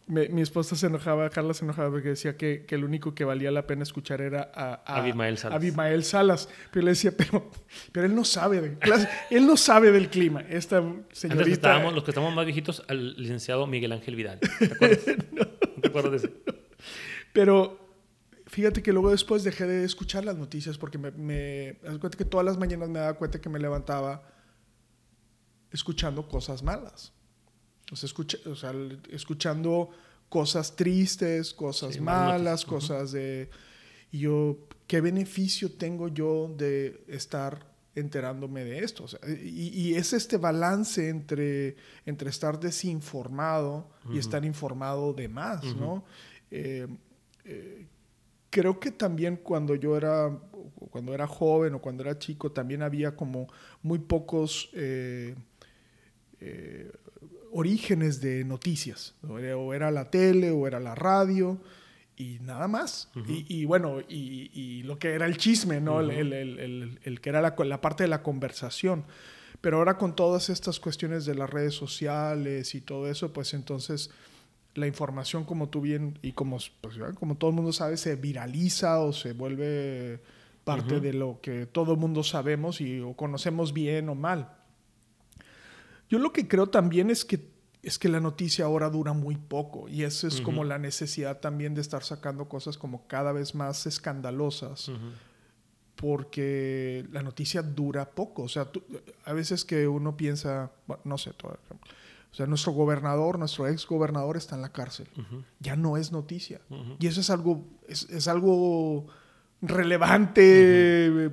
mi 0.07 0.41
esposa 0.41 0.75
se 0.75 0.88
enojaba, 0.88 1.29
Carla 1.29 1.53
se 1.53 1.63
enojaba 1.63 1.89
porque 1.89 2.10
decía 2.10 2.36
que, 2.36 2.65
que, 2.65 2.75
el 2.75 2.83
único 2.83 3.15
que 3.15 3.24
valía 3.24 3.51
la 3.51 3.65
pena 3.65 3.83
escuchar 3.83 4.19
era 4.22 4.51
a, 4.53 4.83
a 4.86 4.98
Abimael 4.98 5.38
Salas. 5.38 5.55
Abimael 5.55 6.03
Salas. 6.03 6.50
Pero 6.72 6.86
le 6.86 6.91
decía, 6.91 7.13
pero, 7.15 7.50
pero 7.91 8.05
él 8.07 8.15
no 8.15 8.25
sabe 8.25 8.62
de 8.62 8.77
él 9.29 9.48
no 9.48 9.55
sabe 9.55 9.91
del 9.91 10.10
clima. 10.10 10.41
Esta 10.41 10.83
señorita. 11.12 11.79
los 11.91 12.03
que 12.03 12.12
estamos 12.12 12.33
más 12.33 12.45
viejitos, 12.45 12.83
al 12.88 13.15
licenciado 13.15 13.65
Miguel 13.65 13.93
Ángel 13.93 14.15
Vidal. 14.15 14.39
¿Te 14.39 14.65
acuerdas? 14.74 15.00
no. 15.31 15.48
¿Te 15.48 15.88
acuerdas 15.88 16.12
de 16.12 16.17
eso? 16.17 16.29
Pero 17.31 17.79
fíjate 18.48 18.83
que 18.83 18.91
luego 18.91 19.10
después 19.10 19.43
dejé 19.43 19.65
de 19.65 19.86
escuchar 19.86 20.25
las 20.25 20.38
noticias 20.38 20.77
porque 20.77 20.98
me, 20.98 21.12
me, 21.12 21.79
me 21.81 22.00
cuenta 22.00 22.17
que 22.17 22.25
todas 22.25 22.45
las 22.45 22.57
mañanas 22.57 22.89
me 22.89 23.00
daba 23.00 23.13
cuenta 23.13 23.39
que 23.39 23.50
me 23.50 23.60
levantaba 23.60 24.24
escuchando 25.72 26.27
cosas 26.27 26.62
malas. 26.62 27.13
O 27.91 27.95
sea, 27.95 28.07
escucha, 28.07 28.37
o 28.45 28.55
sea 28.55 28.73
escuchando 29.09 29.89
cosas 30.33 30.75
tristes, 30.75 31.53
cosas 31.53 31.99
malas, 31.99 32.65
cosas 32.65 33.11
de... 33.11 33.51
Y 34.11 34.19
yo, 34.19 34.57
¿qué 34.87 34.99
beneficio 34.99 35.71
tengo 35.71 36.07
yo 36.07 36.51
de 36.57 37.03
estar 37.07 37.67
enterándome 37.93 38.63
de 38.63 38.79
esto? 38.79 39.03
O 39.03 39.07
sea, 39.07 39.19
y, 39.29 39.93
es 39.93 40.11
este 40.11 40.37
balance 40.37 41.07
entre, 41.07 41.75
entre 42.07 42.31
estar 42.31 42.59
desinformado 42.59 43.91
y 44.11 44.17
estar 44.17 44.43
informado 44.43 45.13
de 45.13 45.27
más, 45.27 45.63
¿no? 45.75 46.03
Eh, 46.49 46.87
eh, 47.45 47.85
creo 48.49 48.79
que 48.79 48.89
también 48.89 49.35
cuando 49.37 49.75
yo 49.75 49.95
era, 49.95 50.35
cuando 50.89 51.13
era 51.13 51.27
joven 51.27 51.75
o 51.75 51.79
cuando 51.79 52.01
era 52.01 52.17
chico, 52.17 52.51
también 52.51 52.81
había 52.81 53.15
como 53.15 53.47
muy 53.83 53.99
pocos... 53.99 54.71
Eh, 54.73 55.35
orígenes 57.53 58.19
de 58.22 58.43
noticias. 58.43 59.15
O 59.27 59.74
era 59.74 59.91
la 59.91 60.10
tele 60.10 60.51
o 60.51 60.67
era 60.67 60.79
la 60.79 60.95
radio 60.95 61.60
y 62.17 62.39
nada 62.41 62.67
más. 62.67 63.10
y, 63.27 63.65
bueno, 63.65 64.00
y, 64.07 64.83
lo 64.83 65.00
que 65.00 65.13
era 65.13 65.25
el 65.25 65.38
chisme, 65.38 65.81
¿no? 65.81 66.00
el, 66.01 66.33
el, 66.33 67.00
el, 67.03 67.22
que 67.22 67.29
era 67.29 67.41
la, 67.41 67.55
la, 67.57 67.81
parte 67.81 68.03
de 68.03 68.10
la 68.10 68.22
conversación. 68.22 69.05
Pero 69.62 69.77
ahora 69.77 69.98
con 69.98 70.15
todas 70.15 70.50
estas 70.50 70.79
cuestiones 70.79 71.25
de 71.25 71.36
las 71.36 71.50
redes 71.50 71.74
sociales 71.74 72.75
y 72.75 72.81
todo 72.81 73.10
eso, 73.10 73.31
pues 73.31 73.53
entonces 73.53 74.10
la 74.75 74.88
información 74.88 75.45
como 75.45 75.69
tú 75.69 75.81
bien 75.81 76.19
y 76.22 76.33
como, 76.33 76.57
pues, 76.81 76.98
como 77.15 77.36
todo 77.36 77.51
el 77.51 77.55
mundo 77.55 77.72
sabe 77.72 77.95
se 77.98 78.15
viraliza 78.15 79.00
o 79.00 79.13
se 79.13 79.33
vuelve 79.33 80.19
parte 80.63 81.00
de 81.00 81.13
lo 81.13 81.39
que 81.41 81.65
todo 81.65 81.93
el 81.93 82.00
mundo 82.00 82.24
sabemos 82.24 82.81
y 82.81 83.00
o 83.00 83.13
conocemos 83.13 83.74
bien 83.74 84.10
o 84.10 84.15
mal. 84.15 84.62
Yo 86.13 86.20
lo 86.20 86.32
que 86.32 86.48
creo 86.48 86.67
también 86.67 87.10
es 87.10 87.25
que 87.25 87.51
es 87.82 87.98
que 87.98 88.08
la 88.08 88.20
noticia 88.20 88.65
ahora 88.65 88.91
dura 88.91 89.13
muy 89.13 89.36
poco 89.36 89.89
y 89.89 90.03
eso 90.03 90.27
es 90.27 90.41
como 90.41 90.63
la 90.63 90.77
necesidad 90.77 91.39
también 91.39 91.74
de 91.74 91.82
estar 91.82 92.03
sacando 92.03 92.48
cosas 92.48 92.77
como 92.77 93.08
cada 93.08 93.32
vez 93.32 93.55
más 93.55 93.88
escandalosas. 93.88 94.91
Porque 95.96 97.03
la 97.12 97.24
noticia 97.24 97.63
dura 97.63 98.12
poco. 98.12 98.43
O 98.43 98.48
sea, 98.48 98.70
a 99.25 99.34
veces 99.34 99.65
que 99.65 99.88
uno 99.88 100.15
piensa, 100.15 100.72
no 101.03 101.17
sé, 101.17 101.34
todo, 101.34 101.58
o 102.32 102.36
sea, 102.36 102.46
nuestro 102.46 102.74
gobernador, 102.74 103.39
nuestro 103.39 103.67
ex 103.67 103.88
gobernador 103.88 104.38
está 104.38 104.53
en 104.55 104.62
la 104.62 104.72
cárcel. 104.72 105.08
Ya 105.60 105.75
no 105.75 105.98
es 105.98 106.12
noticia. 106.12 106.62
Y 107.00 107.08
eso 107.08 107.22
es 107.22 107.32
algo, 107.32 107.65
es, 107.88 108.08
es 108.12 108.27
algo 108.27 109.08
relevante 109.63 111.32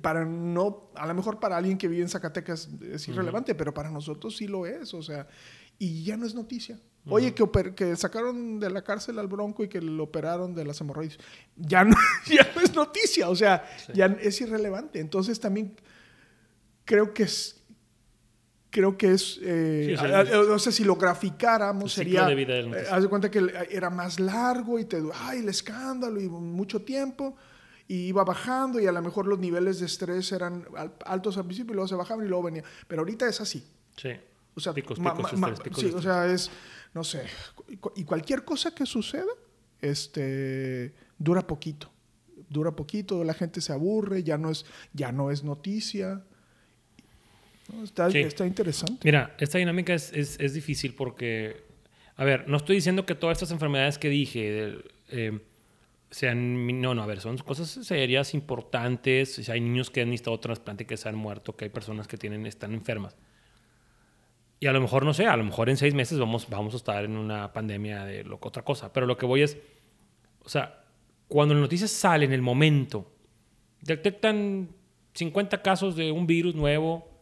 para 0.00 0.24
no, 0.24 0.90
a 0.94 1.06
lo 1.06 1.14
mejor 1.14 1.38
para 1.38 1.56
alguien 1.56 1.78
que 1.78 1.88
vive 1.88 2.02
en 2.02 2.08
Zacatecas 2.08 2.68
es 2.92 3.06
irrelevante, 3.08 3.54
pero 3.54 3.72
para 3.72 3.90
nosotros 3.90 4.36
sí 4.36 4.46
lo 4.46 4.66
es, 4.66 4.92
o 4.94 5.02
sea, 5.02 5.28
y 5.78 6.04
ya 6.04 6.16
no 6.16 6.26
es 6.26 6.34
noticia. 6.34 6.78
Oye, 7.08 7.34
que, 7.34 7.74
que 7.76 7.94
sacaron 7.94 8.58
de 8.58 8.68
la 8.68 8.82
cárcel 8.82 9.20
al 9.20 9.28
Bronco 9.28 9.62
y 9.62 9.68
que 9.68 9.80
lo 9.80 10.02
operaron 10.02 10.54
de 10.56 10.64
las 10.64 10.80
hemorroides. 10.80 11.18
Ya 11.54 11.84
no, 11.84 11.94
ya 12.26 12.50
no 12.54 12.60
es 12.60 12.74
noticia, 12.74 13.28
o 13.28 13.36
sea, 13.36 13.64
ya 13.94 14.06
es 14.20 14.40
irrelevante. 14.40 14.98
Entonces 14.98 15.38
también 15.38 15.76
creo 16.84 17.14
que 17.14 17.22
es, 17.22 17.62
creo 18.70 18.98
que 18.98 19.12
es, 19.12 19.38
eh, 19.40 19.96
no 20.48 20.58
sé 20.58 20.72
si 20.72 20.82
lo 20.82 20.96
graficáramos, 20.96 21.92
sería, 21.92 22.28
eh, 22.28 22.86
haz 22.90 23.02
de 23.02 23.08
cuenta 23.08 23.30
que 23.30 23.52
era 23.70 23.88
más 23.88 24.18
largo 24.18 24.78
y 24.78 24.84
te, 24.84 25.00
ay, 25.14 25.38
el 25.40 25.48
escándalo 25.48 26.20
y 26.20 26.28
mucho 26.28 26.82
tiempo, 26.82 27.36
y 27.88 28.06
iba 28.08 28.24
bajando 28.24 28.80
y 28.80 28.86
a 28.86 28.92
lo 28.92 29.00
mejor 29.02 29.26
los 29.26 29.38
niveles 29.38 29.80
de 29.80 29.86
estrés 29.86 30.32
eran 30.32 30.66
altos 31.04 31.36
al 31.36 31.44
principio 31.44 31.72
y 31.72 31.74
luego 31.74 31.88
se 31.88 31.94
bajaban 31.94 32.24
y 32.24 32.28
luego 32.28 32.44
venía, 32.44 32.64
pero 32.88 33.02
ahorita 33.02 33.28
es 33.28 33.40
así. 33.40 33.64
Sí. 33.96 34.10
O 34.54 34.60
sea, 34.60 34.72
sí, 34.72 35.92
o 35.94 36.00
sea, 36.00 36.26
es, 36.26 36.50
no 36.94 37.04
sé, 37.04 37.24
y 37.94 38.04
cualquier 38.04 38.42
cosa 38.42 38.74
que 38.74 38.86
suceda, 38.86 39.30
este, 39.82 40.94
dura 41.18 41.46
poquito, 41.46 41.90
dura 42.48 42.72
poquito, 42.72 43.22
la 43.22 43.34
gente 43.34 43.60
se 43.60 43.74
aburre, 43.74 44.22
ya 44.22 44.38
no 44.38 44.50
es, 44.50 44.64
ya 44.94 45.12
no 45.12 45.30
es 45.30 45.44
noticia. 45.44 46.22
Está, 47.82 48.08
está, 48.08 48.46
interesante. 48.46 49.00
Mira, 49.04 49.34
esta 49.38 49.58
dinámica 49.58 49.92
es, 49.92 50.12
es, 50.12 50.38
es, 50.38 50.54
difícil 50.54 50.94
porque, 50.94 51.64
a 52.16 52.24
ver, 52.24 52.48
no 52.48 52.56
estoy 52.56 52.76
diciendo 52.76 53.04
que 53.04 53.14
todas 53.14 53.36
estas 53.36 53.50
enfermedades 53.50 53.98
que 53.98 54.08
dije 54.08 54.78
eh, 55.08 55.40
sean, 56.10 56.80
no, 56.80 56.94
no, 56.94 57.02
a 57.02 57.06
ver, 57.06 57.20
son 57.20 57.36
cosas 57.38 57.68
serias, 57.68 58.34
importantes. 58.34 59.34
Si 59.34 59.50
hay 59.50 59.60
niños 59.60 59.90
que 59.90 60.02
han 60.02 60.10
necesitado 60.10 60.38
trasplante 60.40 60.86
que 60.86 60.96
se 60.96 61.08
han 61.08 61.16
muerto, 61.16 61.56
que 61.56 61.66
hay 61.66 61.70
personas 61.70 62.06
que 62.06 62.16
tienen, 62.16 62.46
están 62.46 62.72
enfermas. 62.74 63.16
Y 64.58 64.66
a 64.66 64.72
lo 64.72 64.80
mejor, 64.80 65.04
no 65.04 65.12
sé, 65.12 65.26
a 65.26 65.36
lo 65.36 65.44
mejor 65.44 65.68
en 65.68 65.76
seis 65.76 65.94
meses 65.94 66.18
vamos, 66.18 66.48
vamos 66.48 66.74
a 66.74 66.76
estar 66.78 67.04
en 67.04 67.16
una 67.16 67.52
pandemia 67.52 68.04
de 68.04 68.24
lo, 68.24 68.38
otra 68.40 68.62
cosa. 68.62 68.92
Pero 68.92 69.06
lo 69.06 69.16
que 69.16 69.26
voy 69.26 69.42
es, 69.42 69.58
o 70.42 70.48
sea, 70.48 70.84
cuando 71.28 71.54
las 71.54 71.60
noticias 71.60 71.90
salen 71.90 72.30
en 72.30 72.34
el 72.34 72.42
momento, 72.42 73.12
detectan 73.82 74.70
50 75.14 75.60
casos 75.62 75.96
de 75.96 76.12
un 76.12 76.26
virus 76.26 76.54
nuevo 76.54 77.16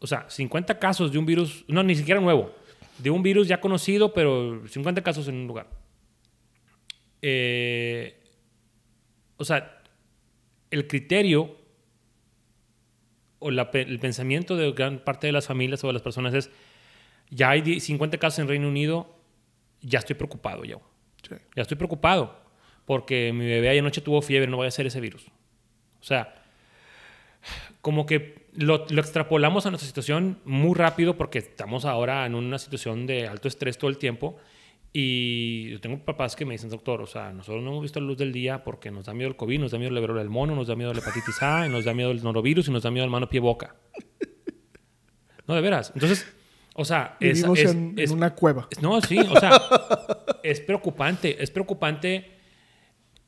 o 0.00 0.06
sea, 0.06 0.26
50 0.28 0.78
casos 0.78 1.12
de 1.12 1.18
un 1.18 1.26
virus, 1.26 1.64
no, 1.68 1.82
ni 1.82 1.94
siquiera 1.94 2.20
nuevo, 2.20 2.52
de 2.98 3.10
un 3.10 3.22
virus 3.22 3.48
ya 3.48 3.60
conocido, 3.60 4.12
pero 4.12 4.66
50 4.66 5.02
casos 5.02 5.28
en 5.28 5.36
un 5.36 5.46
lugar. 5.46 5.68
Eh, 7.22 8.20
o 9.36 9.44
sea, 9.44 9.82
el 10.70 10.86
criterio 10.86 11.56
o 13.38 13.50
el 13.50 13.98
pensamiento 14.00 14.56
de 14.56 14.72
gran 14.72 14.98
parte 14.98 15.26
de 15.28 15.32
las 15.32 15.46
familias 15.46 15.82
o 15.84 15.86
de 15.86 15.92
las 15.92 16.02
personas 16.02 16.34
es, 16.34 16.50
ya 17.30 17.50
hay 17.50 17.80
50 17.80 18.18
casos 18.18 18.40
en 18.40 18.48
Reino 18.48 18.68
Unido, 18.68 19.14
ya 19.80 20.00
estoy 20.00 20.16
preocupado 20.16 20.64
ya. 20.64 20.78
Ya 21.54 21.62
estoy 21.62 21.76
preocupado 21.76 22.40
porque 22.84 23.32
mi 23.34 23.44
bebé 23.46 23.68
ayer 23.68 23.82
noche 23.82 24.00
tuvo 24.00 24.22
fiebre, 24.22 24.50
no 24.50 24.56
voy 24.56 24.66
a 24.66 24.70
ser 24.70 24.86
ese 24.86 25.00
virus. 25.00 25.26
O 26.00 26.04
sea, 26.04 26.34
como 27.82 28.06
que 28.06 28.48
lo, 28.54 28.86
extrapolamos 28.88 29.66
a 29.66 29.70
nuestra 29.70 29.86
situación 29.86 30.40
muy 30.44 30.74
rápido 30.74 31.16
porque 31.16 31.38
estamos 31.38 31.84
ahora 31.84 32.24
en 32.24 32.34
una 32.34 32.58
situación 32.58 33.06
de 33.06 33.28
alto 33.28 33.46
estrés 33.46 33.76
todo 33.78 33.90
el 33.90 33.98
tiempo. 33.98 34.38
Y 34.92 35.70
yo 35.70 35.80
tengo 35.80 35.98
papás 36.04 36.34
que 36.34 36.44
me 36.46 36.54
dicen, 36.54 36.70
doctor, 36.70 37.02
o 37.02 37.06
sea, 37.06 37.32
nosotros 37.32 37.62
no 37.62 37.70
hemos 37.70 37.82
visto 37.82 38.00
la 38.00 38.06
luz 38.06 38.16
del 38.16 38.32
día 38.32 38.64
porque 38.64 38.90
nos 38.90 39.06
da 39.06 39.14
miedo 39.14 39.28
el 39.28 39.36
COVID, 39.36 39.60
nos 39.60 39.70
da 39.72 39.78
miedo 39.78 39.94
el 39.94 40.00
viruela 40.00 40.22
del 40.22 40.30
mono, 40.30 40.54
nos 40.54 40.66
da 40.66 40.76
miedo 40.76 40.92
la 40.92 41.00
hepatitis 41.00 41.42
A, 41.42 41.68
nos 41.68 41.84
da 41.84 41.92
miedo 41.92 42.10
el 42.10 42.22
norovirus 42.22 42.68
y 42.68 42.70
nos 42.70 42.82
da 42.82 42.90
miedo 42.90 43.04
el 43.04 43.10
mano, 43.10 43.28
pie, 43.28 43.40
boca. 43.40 43.76
No, 45.46 45.54
de 45.54 45.60
veras. 45.60 45.92
Entonces, 45.94 46.26
o 46.74 46.84
sea, 46.84 47.16
es, 47.20 47.42
es, 47.42 47.70
en, 47.70 47.96
una 48.12 48.34
cueva. 48.34 48.68
no, 48.80 49.00
sí, 49.00 49.18
o 49.18 49.40
sea, 49.40 49.60
es 50.42 50.60
preocupante. 50.60 51.42
Es 51.42 51.50
preocupante 51.50 52.38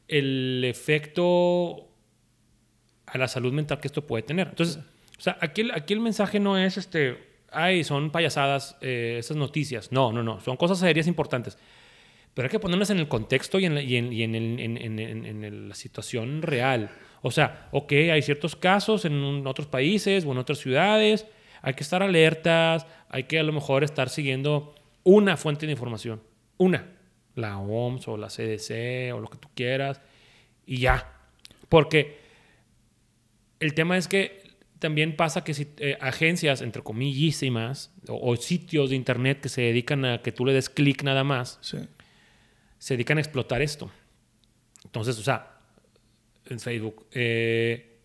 el 0.06 0.62
efecto 0.64 1.88
a 3.06 3.18
la 3.18 3.28
salud 3.28 3.52
mental 3.52 3.80
que 3.80 3.88
esto 3.88 4.06
puede 4.06 4.22
tener. 4.22 4.48
Entonces, 4.48 4.78
o 5.18 5.20
sea, 5.20 5.36
aquí 5.40 5.68
aquí 5.72 5.92
el 5.94 6.00
mensaje 6.00 6.40
no 6.40 6.58
es, 6.58 6.76
este, 6.76 7.29
ay, 7.52 7.84
son 7.84 8.10
payasadas 8.10 8.76
eh, 8.80 9.16
esas 9.18 9.36
noticias. 9.36 9.92
No, 9.92 10.12
no, 10.12 10.22
no, 10.22 10.40
son 10.40 10.56
cosas 10.56 10.78
serias 10.78 11.06
importantes. 11.06 11.58
Pero 12.34 12.46
hay 12.46 12.50
que 12.50 12.60
ponerlas 12.60 12.90
en 12.90 12.98
el 12.98 13.08
contexto 13.08 13.58
y 13.58 13.66
en 13.66 13.74
la, 13.74 13.82
y 13.82 13.96
en, 13.96 14.12
y 14.12 14.22
en, 14.22 14.34
en, 14.34 15.68
la 15.68 15.74
situación 15.74 16.42
real. 16.42 16.90
O 17.22 17.30
sea, 17.30 17.68
ok, 17.72 17.92
hay 18.12 18.22
ciertos 18.22 18.56
casos 18.56 19.04
en 19.04 19.46
otros 19.46 19.66
países 19.66 20.24
o 20.24 20.32
en 20.32 20.38
otras 20.38 20.58
ciudades, 20.58 21.26
hay 21.60 21.74
que 21.74 21.82
estar 21.82 22.02
alertas, 22.02 22.86
hay 23.08 23.24
que 23.24 23.38
a 23.38 23.42
lo 23.42 23.52
mejor 23.52 23.84
estar 23.84 24.08
siguiendo 24.08 24.74
una 25.02 25.36
fuente 25.36 25.66
de 25.66 25.72
información, 25.72 26.22
una, 26.56 26.86
la 27.34 27.58
OMS 27.58 28.06
o 28.08 28.16
la 28.16 28.28
CDC 28.28 29.12
o 29.14 29.20
lo 29.20 29.28
que 29.28 29.38
tú 29.38 29.48
quieras, 29.54 30.00
y 30.66 30.78
ya. 30.78 31.12
Porque 31.68 32.20
el 33.58 33.74
tema 33.74 33.98
es 33.98 34.08
que 34.08 34.39
también 34.80 35.14
pasa 35.14 35.44
que 35.44 35.54
si, 35.54 35.68
eh, 35.76 35.96
agencias, 36.00 36.62
entre 36.62 36.82
comillísimas, 36.82 37.92
o, 38.08 38.32
o, 38.32 38.36
sitios 38.36 38.90
de 38.90 38.96
internet 38.96 39.40
que 39.40 39.48
se 39.48 39.60
dedican 39.60 40.04
a 40.04 40.22
que 40.22 40.32
tú 40.32 40.44
le 40.44 40.52
des 40.52 40.68
clic 40.68 41.04
nada 41.04 41.22
más, 41.22 41.58
se 41.60 42.94
dedican 42.94 43.18
a 43.18 43.20
explotar 43.20 43.62
esto. 43.62 43.90
Entonces, 44.84 45.18
o 45.18 45.22
sea, 45.22 45.60
en 46.46 46.58
Facebook, 46.58 47.06
eh, 47.12 48.00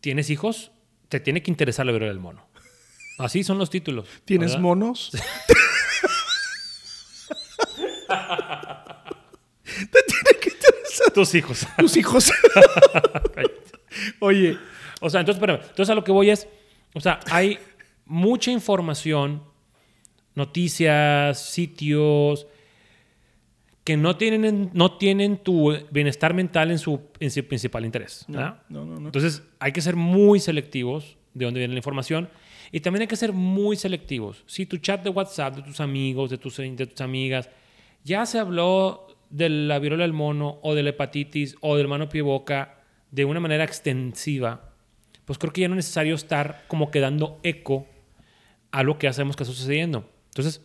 ¿tienes 0.00 0.30
hijos? 0.30 0.70
Te 1.08 1.20
tiene 1.20 1.42
que 1.42 1.50
interesar 1.50 1.84
la 1.84 1.92
viruela 1.92 2.12
del 2.12 2.20
mono. 2.20 2.48
Así 3.18 3.42
son 3.42 3.58
los 3.58 3.68
títulos. 3.68 4.08
¿Tienes 4.24 4.58
monos? 4.58 5.10
te 9.90 9.98
tiene 10.06 10.40
que 10.40 10.50
interesar. 10.50 11.10
Tus 11.12 11.34
hijos. 11.34 11.66
Tus 11.76 11.96
hijos. 11.96 12.32
Oye. 14.20 14.56
O 15.00 15.10
sea, 15.10 15.20
entonces, 15.20 15.40
espérame. 15.40 15.60
Entonces 15.62 15.90
a 15.90 15.94
lo 15.94 16.04
que 16.04 16.12
voy 16.12 16.30
es, 16.30 16.48
o 16.94 17.00
sea, 17.00 17.20
hay 17.30 17.58
mucha 18.06 18.50
información, 18.50 19.42
noticias, 20.34 21.40
sitios 21.40 22.46
que 23.84 23.96
no 23.96 24.16
tienen, 24.16 24.70
no 24.74 24.98
tienen 24.98 25.38
tu 25.38 25.74
bienestar 25.90 26.34
mental 26.34 26.70
en 26.70 26.78
su, 26.78 27.00
en 27.20 27.30
su 27.30 27.42
principal 27.46 27.86
interés. 27.86 28.26
No, 28.28 28.56
no, 28.68 28.84
no, 28.84 29.06
Entonces 29.06 29.42
hay 29.58 29.72
que 29.72 29.80
ser 29.80 29.96
muy 29.96 30.40
selectivos 30.40 31.16
de 31.32 31.46
dónde 31.46 31.60
viene 31.60 31.72
la 31.72 31.78
información 31.78 32.28
y 32.70 32.80
también 32.80 33.02
hay 33.02 33.06
que 33.06 33.16
ser 33.16 33.32
muy 33.32 33.76
selectivos. 33.76 34.44
Si 34.46 34.66
tu 34.66 34.76
chat 34.76 35.02
de 35.02 35.10
WhatsApp 35.10 35.56
de 35.56 35.62
tus 35.62 35.80
amigos, 35.80 36.28
de 36.28 36.36
tus, 36.36 36.58
de 36.58 36.86
tus 36.86 37.00
amigas, 37.00 37.48
ya 38.04 38.26
se 38.26 38.38
habló 38.38 39.06
de 39.30 39.48
la 39.48 39.78
viruela 39.78 40.04
del 40.04 40.12
mono 40.12 40.58
o 40.62 40.74
de 40.74 40.82
la 40.82 40.90
hepatitis 40.90 41.56
o 41.60 41.76
del 41.76 41.88
mano 41.88 42.08
pie 42.08 42.22
boca 42.22 42.82
de 43.10 43.24
una 43.24 43.40
manera 43.40 43.64
extensiva, 43.64 44.67
pues 45.28 45.38
creo 45.38 45.52
que 45.52 45.60
ya 45.60 45.68
no 45.68 45.74
es 45.74 45.84
necesario 45.84 46.14
estar 46.14 46.64
como 46.68 46.90
quedando 46.90 47.38
eco 47.42 47.86
a 48.70 48.82
lo 48.82 48.98
que 48.98 49.08
hacemos 49.08 49.36
que 49.36 49.42
está 49.42 49.52
sucediendo. 49.54 50.10
Entonces, 50.28 50.62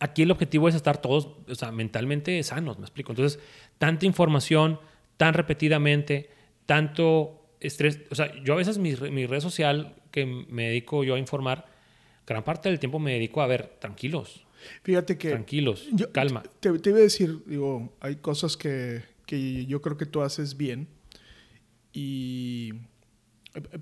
aquí 0.00 0.22
el 0.22 0.32
objetivo 0.32 0.68
es 0.68 0.74
estar 0.74 1.00
todos, 1.00 1.28
o 1.48 1.54
sea, 1.54 1.70
mentalmente 1.70 2.42
sanos, 2.42 2.80
me 2.80 2.84
explico. 2.86 3.12
Entonces, 3.12 3.38
tanta 3.78 4.04
información, 4.04 4.80
tan 5.16 5.32
repetidamente, 5.32 6.28
tanto 6.66 7.48
estrés, 7.60 8.00
o 8.10 8.16
sea, 8.16 8.34
yo 8.42 8.54
a 8.54 8.56
veces 8.56 8.78
mi, 8.78 8.96
mi 8.96 9.26
red 9.26 9.38
social 9.38 9.94
que 10.10 10.26
me 10.26 10.64
dedico 10.64 11.04
yo 11.04 11.14
a 11.14 11.18
informar, 11.20 11.66
gran 12.26 12.42
parte 12.42 12.68
del 12.68 12.80
tiempo 12.80 12.98
me 12.98 13.12
dedico 13.12 13.42
a 13.42 13.46
ver, 13.46 13.76
tranquilos. 13.78 14.44
Fíjate 14.82 15.18
que... 15.18 15.28
Tranquilos, 15.28 15.86
calma. 16.10 16.42
Te, 16.58 16.76
te, 16.80 16.90
iba 16.90 16.98
a 16.98 17.02
decir, 17.02 17.44
digo, 17.46 17.94
hay 18.00 18.16
cosas 18.16 18.56
que, 18.56 19.04
que 19.24 19.66
yo 19.66 19.80
creo 19.82 19.96
que 19.96 20.06
tú 20.06 20.22
haces 20.22 20.56
bien 20.56 20.88
y 21.92 22.72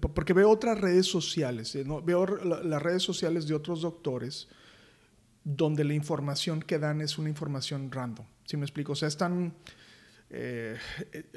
porque 0.01 0.33
veo 0.33 0.51
otras 0.51 0.81
redes 0.81 1.07
sociales, 1.07 1.75
¿no? 1.85 2.03
veo 2.03 2.27
las 2.27 2.83
redes 2.83 3.03
sociales 3.03 3.47
de 3.47 3.55
otros 3.55 3.83
doctores 3.83 4.49
donde 5.45 5.85
la 5.85 5.95
información 5.95 6.63
que 6.63 6.79
dan 6.79 7.01
es 7.01 7.19
una 7.19 7.29
información 7.29 7.91
random. 7.93 8.27
¿Sí 8.45 8.57
me 8.57 8.65
explico? 8.65 8.93
O 8.93 8.97
sea, 8.97 9.09
están... 9.09 9.55
Eh, 10.31 10.77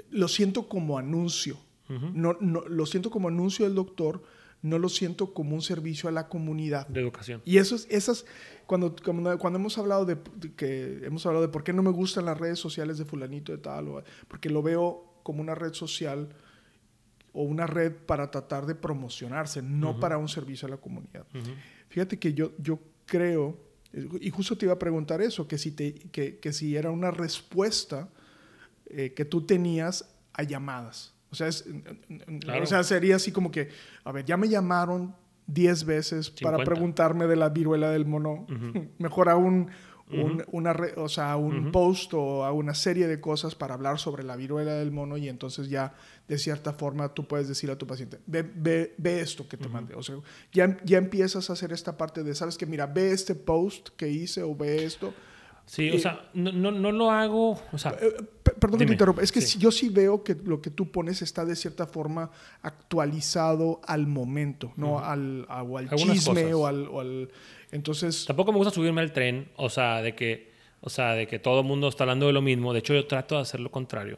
lo 0.09 0.27
siento 0.27 0.67
como 0.67 0.97
anuncio. 0.97 1.57
no, 1.89 2.37
no, 2.39 2.61
lo 2.61 2.85
siento 2.85 3.09
como 3.11 3.27
anuncio 3.27 3.65
del 3.65 3.75
doctor, 3.75 4.23
no 4.61 4.79
lo 4.79 4.89
siento 4.89 5.33
como 5.33 5.55
un 5.55 5.61
servicio 5.61 6.09
a 6.09 6.11
la 6.11 6.29
comunidad. 6.29 6.87
De 6.87 7.01
educación. 7.01 7.41
Y 7.45 7.57
eso 7.57 7.75
es, 7.75 7.87
esas, 7.89 8.25
cuando, 8.65 8.95
cuando, 9.03 9.37
cuando, 9.37 9.59
hemos 9.59 9.77
hablado 9.77 10.05
de, 10.05 10.17
que 10.55 11.01
hemos 11.03 11.25
hablado 11.25 11.45
de 11.45 11.51
por 11.51 11.63
qué 11.63 11.73
no 11.73 11.83
me 11.83 11.91
gustan 11.91 12.25
las 12.25 12.37
redes 12.37 12.59
sociales 12.59 12.97
de 12.97 13.05
fulanito 13.05 13.51
de 13.51 13.59
tal, 13.59 13.87
o, 13.89 14.03
porque 14.27 14.49
lo 14.49 14.63
veo 14.63 15.19
como 15.23 15.41
una 15.41 15.53
red 15.53 15.73
social 15.73 16.29
o 17.33 17.43
una 17.43 17.67
red 17.67 17.93
para 17.93 18.31
tratar 18.31 18.65
de 18.65 18.75
promocionarse, 18.75 19.61
no 19.61 19.99
para 19.99 20.17
un 20.17 20.27
servicio 20.27 20.67
a 20.67 20.71
la 20.71 20.77
comunidad. 20.77 21.25
Fíjate 21.89 22.17
que 22.17 22.33
yo, 22.33 22.51
yo 22.57 22.79
creo, 23.05 23.57
y 24.19 24.29
justo 24.29 24.57
te 24.57 24.65
iba 24.65 24.73
a 24.73 24.79
preguntar 24.79 25.21
eso, 25.21 25.47
que 25.47 25.57
si, 25.57 25.71
te, 25.71 25.93
que, 25.93 26.39
que 26.39 26.53
si 26.53 26.75
era 26.75 26.91
una 26.91 27.11
respuesta 27.11 28.09
eh, 28.89 29.13
que 29.13 29.25
tú 29.25 29.45
tenías 29.45 30.09
a 30.33 30.43
llamadas. 30.43 31.13
O 31.29 31.35
sea, 31.35 31.49
o 31.49 32.65
sea, 32.65 32.83
sería 32.83 33.17
así 33.17 33.31
como 33.31 33.51
que, 33.51 33.69
a 34.05 34.11
ver, 34.11 34.23
ya 34.23 34.37
me 34.37 34.47
llamaron 34.47 35.13
10 35.47 35.83
veces 35.85 36.29
para 36.29 36.63
preguntarme 36.63 37.27
de 37.27 37.35
la 37.35 37.49
viruela 37.49 37.91
del 37.91 38.05
mono. 38.05 38.45
Mejor 38.97 39.29
aún 39.29 39.69
un, 40.11 40.43
una 40.51 40.75
o 40.95 41.09
sea, 41.09 41.35
un 41.35 41.71
post 41.71 42.13
o 42.13 42.45
a 42.45 42.51
una 42.51 42.73
serie 42.73 43.07
de 43.07 43.19
cosas 43.19 43.55
para 43.55 43.73
hablar 43.73 43.99
sobre 43.99 44.23
la 44.23 44.35
viruela 44.35 44.73
del 44.73 44.91
mono 44.91 45.17
y 45.17 45.27
entonces 45.27 45.69
ya 45.69 45.93
de 46.27 46.37
cierta 46.37 46.73
forma 46.73 47.13
tú 47.13 47.27
puedes 47.27 47.47
decir 47.47 47.69
a 47.71 47.77
tu 47.77 47.85
paciente, 47.85 48.19
ve, 48.25 48.41
ve, 48.43 48.95
ve 48.97 49.19
esto 49.19 49.47
que 49.47 49.57
te 49.57 49.67
mandé. 49.67 49.95
O 49.95 50.03
sea, 50.03 50.15
ya, 50.53 50.77
ya 50.83 50.97
empiezas 50.97 51.49
a 51.49 51.53
hacer 51.53 51.73
esta 51.73 51.97
parte 51.97 52.23
de, 52.23 52.35
sabes 52.35 52.57
que 52.57 52.65
mira, 52.65 52.85
ve 52.85 53.11
este 53.11 53.35
post 53.35 53.89
que 53.97 54.07
hice 54.07 54.43
o 54.43 54.55
ve 54.55 54.83
esto. 54.83 55.13
Sí, 55.65 55.91
o 55.91 55.99
sea, 55.99 56.29
no, 56.33 56.53
no, 56.53 56.71
no, 56.71 56.93
lo 56.93 57.11
hago, 57.11 57.59
o 57.73 57.77
sea... 57.77 57.97
Perdón 58.59 58.79
que 58.79 58.85
te 58.85 58.91
interrumpa, 58.93 59.21
es 59.21 59.31
que 59.31 59.41
yo 59.41 59.71
sí 59.71 59.89
veo 59.89 60.23
que 60.23 60.35
lo 60.45 60.61
que 60.61 60.69
tú 60.69 60.91
pones 60.91 61.21
está 61.21 61.45
de 61.45 61.55
cierta 61.55 61.85
forma 61.85 62.31
actualizado 62.61 63.81
al 63.85 64.07
momento, 64.07 64.73
no 64.75 64.99
al, 64.99 65.45
al 65.49 65.89
chisme 65.95 66.53
o 66.53 66.67
al, 66.67 66.87
o 66.87 66.99
al, 66.99 67.29
Entonces... 67.71 68.25
Tampoco 68.25 68.51
me 68.51 68.57
gusta 68.57 68.73
subirme 68.73 69.01
al 69.01 69.13
tren, 69.13 69.49
o 69.55 69.69
sea, 69.69 70.01
de 70.01 70.15
que, 70.15 70.51
o 70.81 70.89
sea, 70.89 71.13
de 71.13 71.27
que 71.27 71.39
todo 71.39 71.61
el 71.61 71.65
mundo 71.67 71.87
está 71.87 72.03
hablando 72.03 72.27
de 72.27 72.33
lo 72.33 72.41
mismo. 72.41 72.73
De 72.73 72.79
hecho, 72.79 72.93
yo 72.93 73.05
trato 73.07 73.35
de 73.35 73.41
hacer 73.41 73.59
lo 73.59 73.71
contrario. 73.71 74.17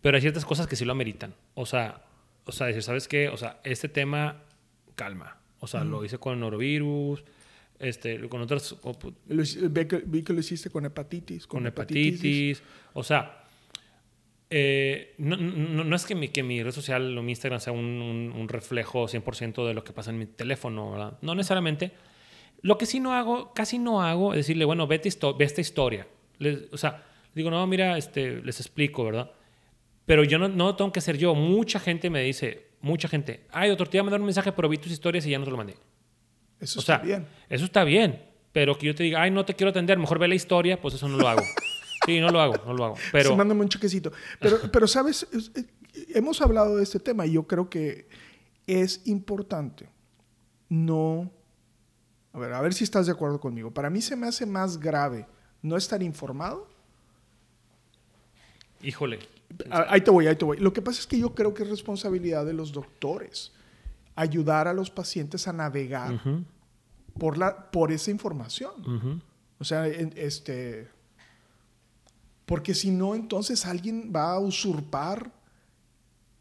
Pero 0.00 0.16
hay 0.16 0.20
ciertas 0.20 0.44
cosas 0.44 0.66
que 0.66 0.76
sí 0.76 0.84
lo 0.84 0.92
ameritan. 0.92 1.34
O 1.54 1.64
sea, 1.64 2.02
o 2.44 2.52
sea, 2.52 2.66
decir, 2.66 2.82
¿sabes 2.82 3.08
qué? 3.08 3.28
O 3.28 3.36
sea, 3.36 3.60
este 3.64 3.88
tema, 3.88 4.42
calma. 4.94 5.38
O 5.60 5.66
sea, 5.66 5.82
lo 5.84 6.04
hice 6.04 6.18
con 6.18 6.40
norovirus, 6.40 7.24
este, 7.78 8.28
con 8.28 8.42
otras... 8.42 8.76
vi, 9.26 9.86
que, 9.86 10.32
lo 10.32 10.40
hiciste 10.40 10.70
con 10.70 10.84
hepatitis. 10.84 11.46
Con, 11.46 11.66
hepatitis. 11.66 12.62
O 12.92 13.02
sea, 13.02 13.43
eh, 14.50 15.14
no, 15.18 15.36
no, 15.36 15.84
no, 15.84 15.96
es 15.96 16.04
que 16.04 16.14
mi, 16.14 16.28
que 16.28 16.42
mi 16.42 16.62
red 16.62 16.72
social 16.72 17.16
o 17.16 17.22
mi 17.22 17.32
Instagram 17.32 17.60
sea 17.60 17.72
un, 17.72 18.32
un, 18.34 18.48
reflejo 18.48 19.06
100% 19.06 19.66
de 19.66 19.74
lo 19.74 19.82
que 19.82 19.92
pasa 19.92 20.10
en 20.10 20.18
mi 20.18 20.26
teléfono, 20.26 20.92
¿verdad? 20.92 21.18
No 21.22 21.34
necesariamente. 21.34 21.92
Lo 22.60 22.78
que 22.78 22.86
sí 22.86 23.00
no 23.00 23.14
hago, 23.14 23.52
casi 23.52 23.78
no 23.78 24.02
hago, 24.02 24.32
es 24.32 24.38
decirle, 24.38 24.64
bueno, 24.64 24.86
ve, 24.86 25.00
ve 25.38 25.44
esta 25.44 25.60
historia. 25.60 26.06
o 26.72 26.76
sea, 26.76 27.02
digo, 27.34 27.50
no, 27.50 27.66
mira, 27.66 27.98
este, 27.98 28.42
les 28.42 28.60
explico, 28.60 29.04
¿verdad? 29.04 29.30
Pero 30.06 30.24
yo 30.24 30.38
no, 30.38 30.48
no 30.48 30.76
tengo 30.76 30.92
que 30.92 31.00
ser 31.00 31.18
yo. 31.18 31.34
Mucha 31.34 31.80
gente 31.80 32.10
me 32.10 32.22
dice, 32.22 32.68
mucha 32.80 33.08
gente, 33.08 33.46
ay, 33.50 33.68
doctor, 33.70 33.88
te 33.88 33.96
iba 33.96 34.02
a 34.02 34.04
mandar 34.04 34.20
un 34.20 34.26
mensaje, 34.26 34.52
pero 34.52 34.68
vi 34.68 34.78
tus 34.78 34.92
historias 34.92 35.26
y 35.26 35.30
ya 35.30 35.38
no 35.38 35.44
te 35.44 35.50
lo 35.50 35.56
mandé. 35.56 35.74
Eso 36.60 36.80
está 36.80 36.98
bien. 36.98 37.26
Eso 37.48 37.64
está 37.64 37.84
bien. 37.84 38.22
Pero 38.52 38.78
que 38.78 38.86
yo 38.86 38.94
te 38.94 39.02
diga, 39.02 39.22
ay, 39.22 39.30
no 39.30 39.44
te 39.44 39.54
quiero 39.54 39.70
atender, 39.70 39.98
mejor 39.98 40.18
ve 40.18 40.28
la 40.28 40.34
historia, 40.34 40.80
pues 40.80 40.94
eso 40.94 41.08
no 41.08 41.16
lo 41.16 41.28
hago. 41.28 41.42
Sí, 42.06 42.20
no 42.20 42.30
lo 42.30 42.40
hago, 42.40 42.54
no 42.66 42.74
lo 42.74 42.84
hago. 42.84 42.94
Pero... 43.12 43.30
Sí, 43.30 43.36
mándame 43.36 43.62
un 43.62 43.68
chequecito. 43.68 44.12
Pero, 44.40 44.58
pero, 44.70 44.86
¿sabes? 44.86 45.26
Eh, 45.32 45.64
hemos 46.14 46.40
hablado 46.40 46.76
de 46.76 46.82
este 46.82 47.00
tema 47.00 47.26
y 47.26 47.32
yo 47.32 47.46
creo 47.46 47.68
que 47.68 48.08
es 48.66 49.02
importante 49.06 49.88
no... 50.68 51.30
A 52.32 52.38
ver, 52.38 52.52
a 52.52 52.60
ver 52.60 52.74
si 52.74 52.82
estás 52.82 53.06
de 53.06 53.12
acuerdo 53.12 53.38
conmigo. 53.40 53.70
Para 53.70 53.90
mí 53.90 54.00
se 54.00 54.16
me 54.16 54.26
hace 54.26 54.44
más 54.44 54.78
grave 54.78 55.26
no 55.62 55.76
estar 55.76 56.02
informado. 56.02 56.68
Híjole. 58.82 59.20
Ahí 59.70 60.00
te 60.00 60.10
voy, 60.10 60.26
ahí 60.26 60.36
te 60.36 60.44
voy. 60.44 60.58
Lo 60.58 60.72
que 60.72 60.82
pasa 60.82 61.00
es 61.00 61.06
que 61.06 61.18
yo 61.18 61.34
creo 61.34 61.54
que 61.54 61.62
es 61.62 61.68
responsabilidad 61.68 62.44
de 62.44 62.52
los 62.52 62.72
doctores 62.72 63.52
ayudar 64.16 64.68
a 64.68 64.74
los 64.74 64.90
pacientes 64.90 65.48
a 65.48 65.52
navegar 65.52 66.20
por, 67.18 67.38
la, 67.38 67.70
por 67.70 67.92
esa 67.92 68.10
información. 68.10 69.22
O 69.58 69.64
sea, 69.64 69.86
este, 69.86 70.88
porque 72.46 72.74
si 72.74 72.90
no, 72.90 73.14
entonces 73.14 73.64
alguien 73.64 74.12
va 74.14 74.32
a 74.32 74.38
usurpar 74.38 75.32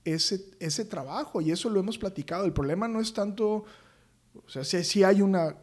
ese, 0.04 0.52
ese 0.60 0.86
trabajo 0.86 1.42
y 1.42 1.52
eso 1.52 1.70
lo 1.70 1.80
hemos 1.80 1.98
platicado. 1.98 2.46
El 2.46 2.54
problema 2.54 2.88
no 2.88 3.00
es 3.00 3.14
tanto, 3.14 3.66
o 4.46 4.50
sea, 4.50 4.64
si, 4.64 5.04
hay 5.04 5.22
una 5.22 5.56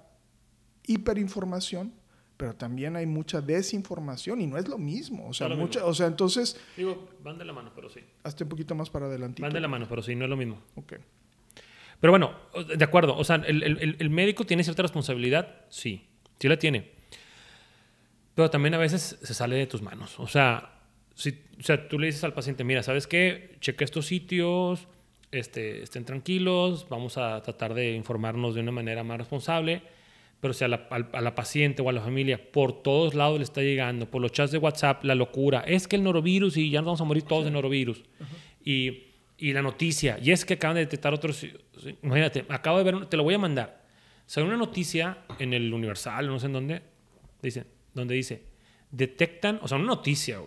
hiperinformación, 0.87 1.93
pero 2.37 2.55
también 2.55 2.97
hay 2.97 3.05
mucha 3.05 3.43
desinformación 3.43 4.41
y 4.41 4.47
no 4.47 4.57
es 4.57 4.67
lo 4.67 4.79
mismo. 4.79 5.29
O 5.29 5.35
sea, 5.35 5.49
mucha, 5.49 5.85
o 5.85 5.93
sea 5.93 6.07
entonces... 6.07 6.59
Digo, 6.75 7.11
van 7.23 7.37
de 7.37 7.45
la 7.45 7.53
mano, 7.53 7.73
pero 7.75 7.91
sí. 7.91 8.01
Hazte 8.23 8.45
un 8.45 8.51
poquito 8.51 8.75
más 8.75 8.89
para 8.89 9.07
adelante. 9.07 9.43
Van 9.43 9.53
de 9.53 9.61
la 9.61 9.69
mano, 9.69 9.87
pero 9.89 10.03
sí, 10.03 10.15
no 10.15 10.25
es 10.25 10.31
lo 10.31 10.39
mismo. 10.39 10.59
Ok. 10.77 10.95
Pero 12.01 12.13
bueno, 12.13 12.35
de 12.79 12.83
acuerdo. 12.83 13.15
O 13.15 13.25
sea, 13.25 13.37
¿el, 13.37 13.63
el, 13.63 13.97
el 13.99 14.11
médico 14.11 14.47
tiene 14.47 14.65
cierta 14.65 14.81
responsabilidad? 14.81 15.67
Sí, 15.69 16.09
sí 16.39 16.49
la 16.49 16.59
tiene. 16.59 17.00
Pero 18.41 18.49
también 18.49 18.73
a 18.73 18.79
veces 18.79 19.19
se 19.21 19.35
sale 19.35 19.57
de 19.57 19.67
tus 19.67 19.83
manos. 19.83 20.19
O 20.19 20.27
sea, 20.27 20.73
si, 21.15 21.43
o 21.59 21.63
sea 21.63 21.87
tú 21.91 21.99
le 21.99 22.07
dices 22.07 22.25
al 22.25 22.33
paciente, 22.33 22.65
mira, 22.65 22.83
¿sabes 22.83 23.07
qué? 23.07 23.59
Cheque 23.61 23.85
estos 23.85 24.07
sitios, 24.07 24.89
este, 25.31 25.83
estén 25.83 26.07
tranquilos, 26.07 26.87
vamos 26.89 27.19
a 27.19 27.43
tratar 27.43 27.75
de 27.75 27.93
informarnos 27.93 28.55
de 28.55 28.63
una 28.63 28.73
manera 28.73 29.05
más 29.05 29.19
responsable. 29.19 29.83
Pero 30.41 30.55
si 30.55 30.65
a 30.65 30.69
la, 30.69 30.89
a 31.13 31.21
la, 31.21 31.35
paciente 31.35 31.83
o 31.83 31.91
a 31.91 31.93
la 31.93 32.01
familia 32.01 32.51
por 32.51 32.83
todos 32.83 33.13
lados 33.13 33.37
le 33.37 33.45
está 33.45 33.61
llegando, 33.61 34.11
por 34.11 34.23
los 34.23 34.33
chats 34.33 34.53
de 34.53 34.57
WhatsApp, 34.57 35.05
la 35.05 35.15
locura, 35.15 35.61
es 35.67 35.87
que 35.87 35.97
el 35.97 36.03
norovirus 36.03 36.57
y 36.57 36.71
ya 36.71 36.79
nos 36.81 36.87
vamos 36.87 37.01
a 37.03 37.05
morir 37.05 37.25
todos 37.25 37.45
de 37.45 37.51
norovirus. 37.51 38.03
Y, 38.65 39.03
y, 39.37 39.53
la 39.53 39.61
noticia, 39.61 40.19
y 40.19 40.31
es 40.31 40.47
que 40.47 40.55
acaban 40.55 40.77
de 40.77 40.81
detectar 40.81 41.13
otros, 41.13 41.47
imagínate, 42.03 42.47
acabo 42.49 42.79
de 42.79 42.85
ver, 42.85 43.05
te 43.05 43.19
lo 43.19 43.23
voy 43.23 43.35
a 43.35 43.39
mandar. 43.39 43.85
Salió 44.25 44.49
una 44.49 44.57
noticia 44.57 45.19
en 45.39 45.53
el 45.53 45.75
Universal, 45.75 46.27
no 46.27 46.39
sé 46.39 46.47
en 46.47 46.53
dónde, 46.55 46.83
dicen, 47.43 47.67
donde 47.95 48.15
dice, 48.15 48.43
detectan, 48.91 49.59
o 49.63 49.69
sea, 49.69 49.79
una 49.79 49.87
noticia, 49.87 50.41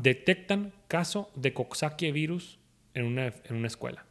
detectan 0.00 0.72
caso 0.88 1.30
de 1.34 1.52
Coxsackie 1.52 2.12
virus 2.12 2.58
en 2.94 3.04
una, 3.04 3.26
en 3.26 3.56
una 3.56 3.66
escuela. 3.66 4.04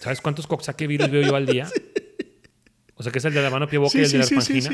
¿Sabes 0.00 0.20
cuántos 0.20 0.46
Coxsackie 0.46 0.86
virus 0.86 1.10
veo 1.10 1.22
yo 1.22 1.36
al 1.36 1.46
día? 1.46 1.68
O 2.96 3.02
sea, 3.02 3.10
que 3.10 3.18
es 3.18 3.24
el 3.24 3.34
de 3.34 3.42
la 3.42 3.50
mano 3.50 3.66
pie 3.66 3.78
boca 3.80 3.98
y 3.98 4.02
el 4.02 4.10
de 4.12 4.18
la 4.18 4.24
arpangina. 4.24 4.70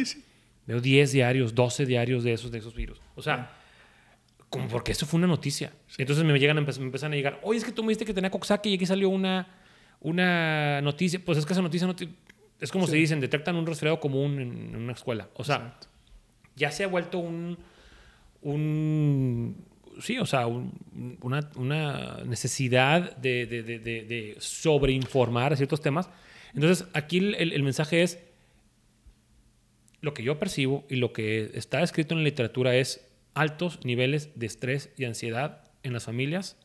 Veo 0.66 0.78
10 0.78 1.12
diarios, 1.12 1.54
12 1.54 1.86
diarios 1.86 2.22
de 2.22 2.34
esos, 2.34 2.50
de 2.50 2.58
esos 2.58 2.74
virus. 2.74 3.00
O 3.14 3.22
sea, 3.22 3.50
como 4.50 4.68
porque 4.68 4.92
eso 4.92 5.06
fue 5.06 5.16
una 5.16 5.26
noticia. 5.26 5.72
Entonces 5.96 6.22
me 6.22 6.38
llegan, 6.38 6.62
me 6.62 6.70
empiezan 6.70 7.12
a 7.12 7.16
llegar, 7.16 7.40
oye, 7.42 7.58
es 7.58 7.64
que 7.64 7.72
tú 7.72 7.82
me 7.82 7.88
dijiste 7.88 8.04
que 8.04 8.12
tenía 8.12 8.30
Coxsackie 8.30 8.72
y 8.72 8.74
aquí 8.74 8.84
salió 8.84 9.08
una, 9.08 9.48
una 10.00 10.82
noticia. 10.82 11.18
Pues 11.24 11.38
es 11.38 11.46
que 11.46 11.54
esa 11.54 11.62
noticia 11.62 11.86
no 11.86 11.96
es 12.60 12.70
como 12.70 12.86
se 12.86 12.96
dicen, 12.96 13.20
detectan 13.20 13.56
un 13.56 13.66
resfriado 13.66 14.00
común 14.00 14.38
en, 14.38 14.76
una 14.76 14.92
escuela. 14.92 15.28
O 15.34 15.44
sea, 15.44 15.78
ya 16.60 16.70
se 16.70 16.84
ha 16.84 16.86
vuelto 16.86 17.18
un, 17.18 17.58
un 18.42 19.56
sí, 20.00 20.18
o 20.18 20.26
sea, 20.26 20.46
una, 20.46 21.50
una, 21.56 22.18
necesidad 22.24 23.16
de, 23.16 23.46
de, 23.46 23.62
de, 23.62 23.78
de, 23.78 24.36
sobreinformar 24.38 25.52
a 25.52 25.56
ciertos 25.56 25.80
temas. 25.80 26.10
Entonces, 26.54 26.86
aquí 26.92 27.18
el, 27.18 27.52
el, 27.52 27.62
mensaje 27.62 28.02
es, 28.02 28.18
lo 30.02 30.14
que 30.14 30.22
yo 30.22 30.38
percibo 30.38 30.84
y 30.88 30.96
lo 30.96 31.12
que 31.12 31.50
está 31.54 31.82
escrito 31.82 32.14
en 32.14 32.20
la 32.20 32.24
literatura 32.24 32.74
es 32.74 33.06
altos 33.34 33.80
niveles 33.84 34.30
de 34.34 34.46
estrés 34.46 34.90
y 34.96 35.04
ansiedad 35.04 35.62
en 35.82 35.92
las 35.94 36.04
familias, 36.04 36.56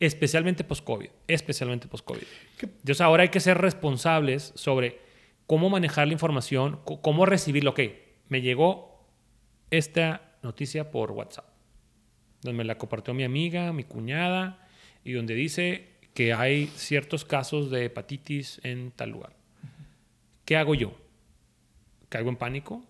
especialmente 0.00 0.64
post-COVID, 0.64 1.08
especialmente 1.28 1.88
post-COVID. 1.88 2.22
Entonces, 2.62 3.00
ahora 3.02 3.22
hay 3.22 3.28
que 3.28 3.40
ser 3.40 3.58
responsables 3.58 4.52
sobre 4.54 4.98
cómo 5.46 5.68
manejar 5.68 6.06
la 6.06 6.14
información, 6.14 6.80
cómo 6.84 7.26
recibirlo. 7.26 7.70
Ok, 7.70 7.80
me 8.28 8.40
llegó 8.40 8.95
esta 9.70 10.36
noticia 10.42 10.90
por 10.90 11.12
WhatsApp, 11.12 11.46
donde 12.42 12.58
me 12.58 12.64
la 12.64 12.78
compartió 12.78 13.14
mi 13.14 13.24
amiga, 13.24 13.72
mi 13.72 13.84
cuñada, 13.84 14.66
y 15.04 15.12
donde 15.12 15.34
dice 15.34 15.96
que 16.14 16.32
hay 16.32 16.68
ciertos 16.68 17.24
casos 17.24 17.70
de 17.70 17.84
hepatitis 17.84 18.60
en 18.62 18.90
tal 18.90 19.10
lugar. 19.10 19.36
¿Qué 20.44 20.56
hago 20.56 20.74
yo? 20.74 20.96
¿Caigo 22.08 22.30
en 22.30 22.36
pánico? 22.36 22.82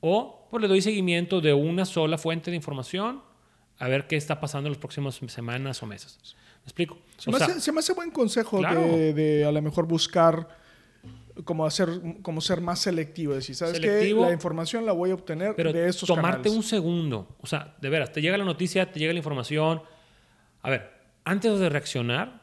O 0.00 0.48
pues 0.50 0.60
le 0.60 0.68
doy 0.68 0.82
seguimiento 0.82 1.40
de 1.40 1.54
una 1.54 1.84
sola 1.84 2.18
fuente 2.18 2.50
de 2.50 2.56
información 2.56 3.22
a 3.78 3.88
ver 3.88 4.06
qué 4.06 4.16
está 4.16 4.38
pasando 4.40 4.68
en 4.68 4.72
las 4.72 4.78
próximas 4.78 5.20
semanas 5.28 5.82
o 5.82 5.86
meses. 5.86 6.36
explico? 6.64 6.98
Se, 7.16 7.30
me, 7.30 7.78
hace, 7.78 7.92
buen 7.94 8.10
consejo 8.10 8.60
de, 8.60 9.44
a 9.44 9.50
lo 9.50 9.62
mejor 9.62 9.86
buscar 9.86 10.61
como 11.44 11.66
hacer 11.66 11.88
como 12.22 12.40
ser 12.40 12.60
más 12.60 12.80
selectivo 12.80 13.34
decir 13.34 13.54
sabes 13.54 13.80
qué? 13.80 14.14
la 14.14 14.32
información 14.32 14.84
la 14.86 14.92
voy 14.92 15.10
a 15.10 15.14
obtener 15.14 15.54
de 15.56 15.88
estos 15.88 16.06
tomarte 16.06 16.50
un 16.50 16.62
segundo. 16.62 17.36
O 17.40 17.46
sea 17.46 17.74
de 17.80 17.88
veras 17.88 18.12
te 18.12 18.20
llega 18.20 18.36
la 18.36 18.44
noticia 18.44 18.90
te 18.90 18.98
llega 18.98 19.12
la 19.12 19.18
información. 19.18 19.82
A 20.62 20.70
ver 20.70 20.90
antes 21.24 21.58
de 21.58 21.68
reaccionar 21.68 22.42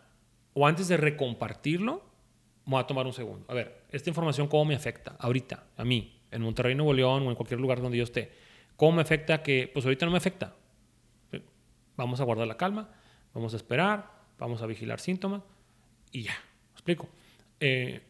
o 0.53 0.67
antes 0.67 0.87
de 0.87 0.97
recompartirlo 0.97 2.03
voy 2.65 2.79
a 2.79 2.87
tomar 2.87 3.05
un 3.05 3.13
segundo. 3.13 3.45
A 3.47 3.53
ver 3.53 3.83
esta 3.91 4.09
información 4.09 4.47
cómo 4.47 4.65
me 4.65 4.75
afecta 4.75 5.15
ahorita 5.19 5.63
a 5.77 5.85
mí 5.85 6.21
en 6.31 6.41
Monterrey 6.41 6.75
Nuevo 6.75 6.93
León 6.93 7.25
o 7.25 7.29
en 7.29 7.35
cualquier 7.35 7.59
lugar 7.59 7.81
donde 7.81 7.97
yo 7.97 8.03
esté. 8.03 8.31
Cómo 8.75 8.93
me 8.93 9.01
afecta 9.01 9.43
que 9.43 9.69
pues 9.71 9.85
ahorita 9.85 10.05
no 10.05 10.11
me 10.11 10.17
afecta 10.17 10.55
vamos 11.95 12.21
a 12.21 12.23
guardar 12.23 12.47
la 12.47 12.55
calma 12.55 12.89
vamos 13.33 13.53
a 13.53 13.57
esperar 13.57 14.09
vamos 14.37 14.61
a 14.61 14.65
vigilar 14.65 14.99
síntomas 14.99 15.41
y 16.11 16.23
ya. 16.23 16.33
Explico 16.73 17.09
eh, 17.59 18.01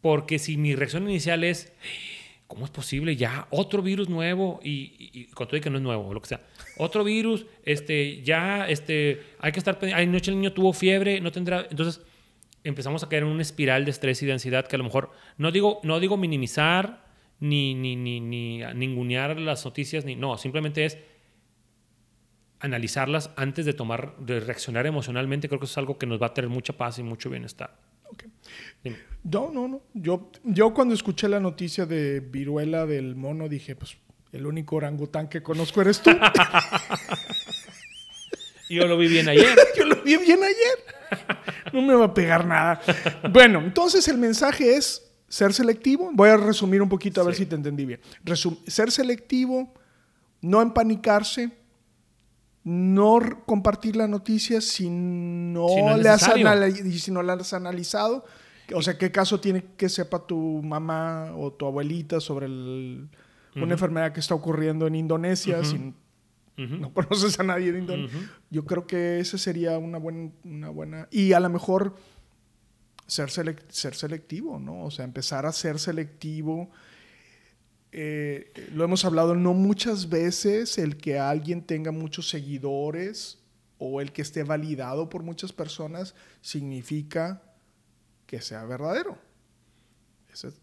porque 0.00 0.38
si 0.38 0.56
mi 0.56 0.74
reacción 0.74 1.08
inicial 1.08 1.44
es, 1.44 1.72
¿cómo 2.46 2.64
es 2.64 2.70
posible 2.70 3.16
ya 3.16 3.46
otro 3.50 3.82
virus 3.82 4.08
nuevo? 4.08 4.60
Y, 4.62 5.10
y, 5.12 5.24
con 5.26 5.46
todo 5.48 5.60
que 5.60 5.70
no 5.70 5.76
es 5.76 5.82
nuevo, 5.82 6.12
lo 6.12 6.20
que 6.20 6.28
sea. 6.28 6.40
Otro 6.78 7.04
virus, 7.04 7.46
este, 7.64 8.22
ya, 8.22 8.68
este, 8.68 9.22
hay 9.38 9.52
que 9.52 9.58
estar 9.58 9.78
pendiente. 9.78 10.02
Anoche 10.02 10.30
el 10.30 10.38
niño 10.38 10.52
tuvo 10.52 10.72
fiebre, 10.72 11.20
no 11.20 11.30
tendrá. 11.30 11.66
Entonces 11.70 12.02
empezamos 12.64 13.02
a 13.02 13.08
caer 13.08 13.22
en 13.22 13.28
una 13.28 13.42
espiral 13.42 13.84
de 13.84 13.90
estrés 13.90 14.22
y 14.22 14.26
de 14.26 14.32
ansiedad 14.32 14.66
que 14.66 14.76
a 14.76 14.78
lo 14.78 14.84
mejor, 14.84 15.10
no 15.38 15.50
digo, 15.50 15.80
no 15.82 16.00
digo 16.00 16.16
minimizar 16.16 17.04
ni, 17.40 17.74
ni, 17.74 17.96
ni, 17.96 18.20
ni 18.20 18.62
ningunear 18.74 19.38
las 19.38 19.64
noticias, 19.64 20.04
ni, 20.04 20.16
no, 20.16 20.36
simplemente 20.36 20.84
es 20.84 20.98
analizarlas 22.60 23.30
antes 23.36 23.64
de 23.64 23.72
tomar, 23.72 24.16
de 24.18 24.40
reaccionar 24.40 24.86
emocionalmente. 24.86 25.48
Creo 25.48 25.58
que 25.58 25.64
eso 25.64 25.72
es 25.72 25.78
algo 25.78 25.98
que 25.98 26.06
nos 26.06 26.20
va 26.20 26.26
a 26.26 26.34
tener 26.34 26.50
mucha 26.50 26.74
paz 26.74 26.98
y 26.98 27.02
mucho 27.02 27.30
bienestar. 27.30 27.89
No, 29.22 29.50
no, 29.52 29.68
no. 29.68 29.82
Yo, 29.94 30.30
yo 30.44 30.72
cuando 30.72 30.94
escuché 30.94 31.28
la 31.28 31.40
noticia 31.40 31.86
de 31.86 32.20
viruela 32.20 32.86
del 32.86 33.16
mono 33.16 33.48
dije, 33.48 33.76
pues 33.76 33.96
el 34.32 34.46
único 34.46 34.76
orangután 34.76 35.28
que 35.28 35.42
conozco 35.42 35.80
eres 35.80 36.00
tú. 36.00 36.10
yo 38.70 38.86
lo 38.86 38.96
vi 38.96 39.08
bien 39.08 39.28
ayer. 39.28 39.58
yo 39.76 39.84
lo 39.84 40.02
vi 40.02 40.16
bien 40.16 40.40
ayer. 40.42 41.24
No 41.72 41.82
me 41.82 41.94
va 41.94 42.06
a 42.06 42.14
pegar 42.14 42.46
nada. 42.46 42.80
Bueno, 43.30 43.60
entonces 43.60 44.06
el 44.08 44.18
mensaje 44.18 44.76
es 44.76 45.12
ser 45.28 45.52
selectivo. 45.52 46.10
Voy 46.12 46.30
a 46.30 46.36
resumir 46.36 46.80
un 46.80 46.88
poquito 46.88 47.20
a 47.20 47.24
ver 47.24 47.34
si 47.34 47.46
te 47.46 47.56
entendí 47.56 47.84
bien. 47.84 48.00
ser 48.66 48.90
selectivo, 48.90 49.74
no 50.40 50.62
empanicarse, 50.62 51.50
no 52.64 53.20
compartir 53.46 53.96
la 53.96 54.06
noticia 54.06 54.60
si 54.60 54.88
no, 54.90 55.96
le 55.96 56.08
has 56.08 56.30
si 56.98 57.10
no 57.10 57.22
la 57.22 57.32
has 57.34 57.52
analizado. 57.52 58.24
O 58.74 58.82
sea, 58.82 58.98
¿qué 58.98 59.10
caso 59.10 59.40
tiene 59.40 59.64
que 59.76 59.88
sepa 59.88 60.26
tu 60.26 60.62
mamá 60.62 61.32
o 61.36 61.52
tu 61.52 61.66
abuelita 61.66 62.20
sobre 62.20 62.46
una 62.46 63.72
enfermedad 63.72 64.12
que 64.12 64.20
está 64.20 64.34
ocurriendo 64.34 64.86
en 64.86 64.94
Indonesia 64.94 65.64
si 65.64 65.94
no 66.56 66.92
conoces 66.92 67.40
a 67.40 67.42
nadie 67.42 67.72
de 67.72 67.78
Indonesia? 67.80 68.18
Yo 68.50 68.64
creo 68.64 68.86
que 68.86 69.20
esa 69.20 69.38
sería 69.38 69.78
una 69.78 69.98
buena, 69.98 70.30
una 70.44 70.68
buena... 70.68 71.08
Y 71.10 71.32
a 71.32 71.40
lo 71.40 71.48
mejor 71.48 71.96
ser, 73.06 73.30
ser 73.30 73.94
selectivo, 73.94 74.60
¿no? 74.60 74.84
O 74.84 74.90
sea, 74.90 75.04
empezar 75.04 75.46
a 75.46 75.52
ser 75.52 75.78
selectivo 75.78 76.70
eh, 77.92 78.52
lo 78.72 78.84
hemos 78.84 79.04
hablado, 79.04 79.34
no 79.34 79.52
muchas 79.52 80.08
veces 80.08 80.78
el 80.78 80.96
que 80.96 81.18
alguien 81.18 81.62
tenga 81.62 81.90
muchos 81.90 82.28
seguidores 82.28 83.38
o 83.78 84.00
el 84.00 84.12
que 84.12 84.22
esté 84.22 84.44
validado 84.44 85.08
por 85.08 85.22
muchas 85.22 85.52
personas 85.52 86.14
significa 86.40 87.42
que 88.26 88.40
sea 88.40 88.64
verdadero. 88.64 89.18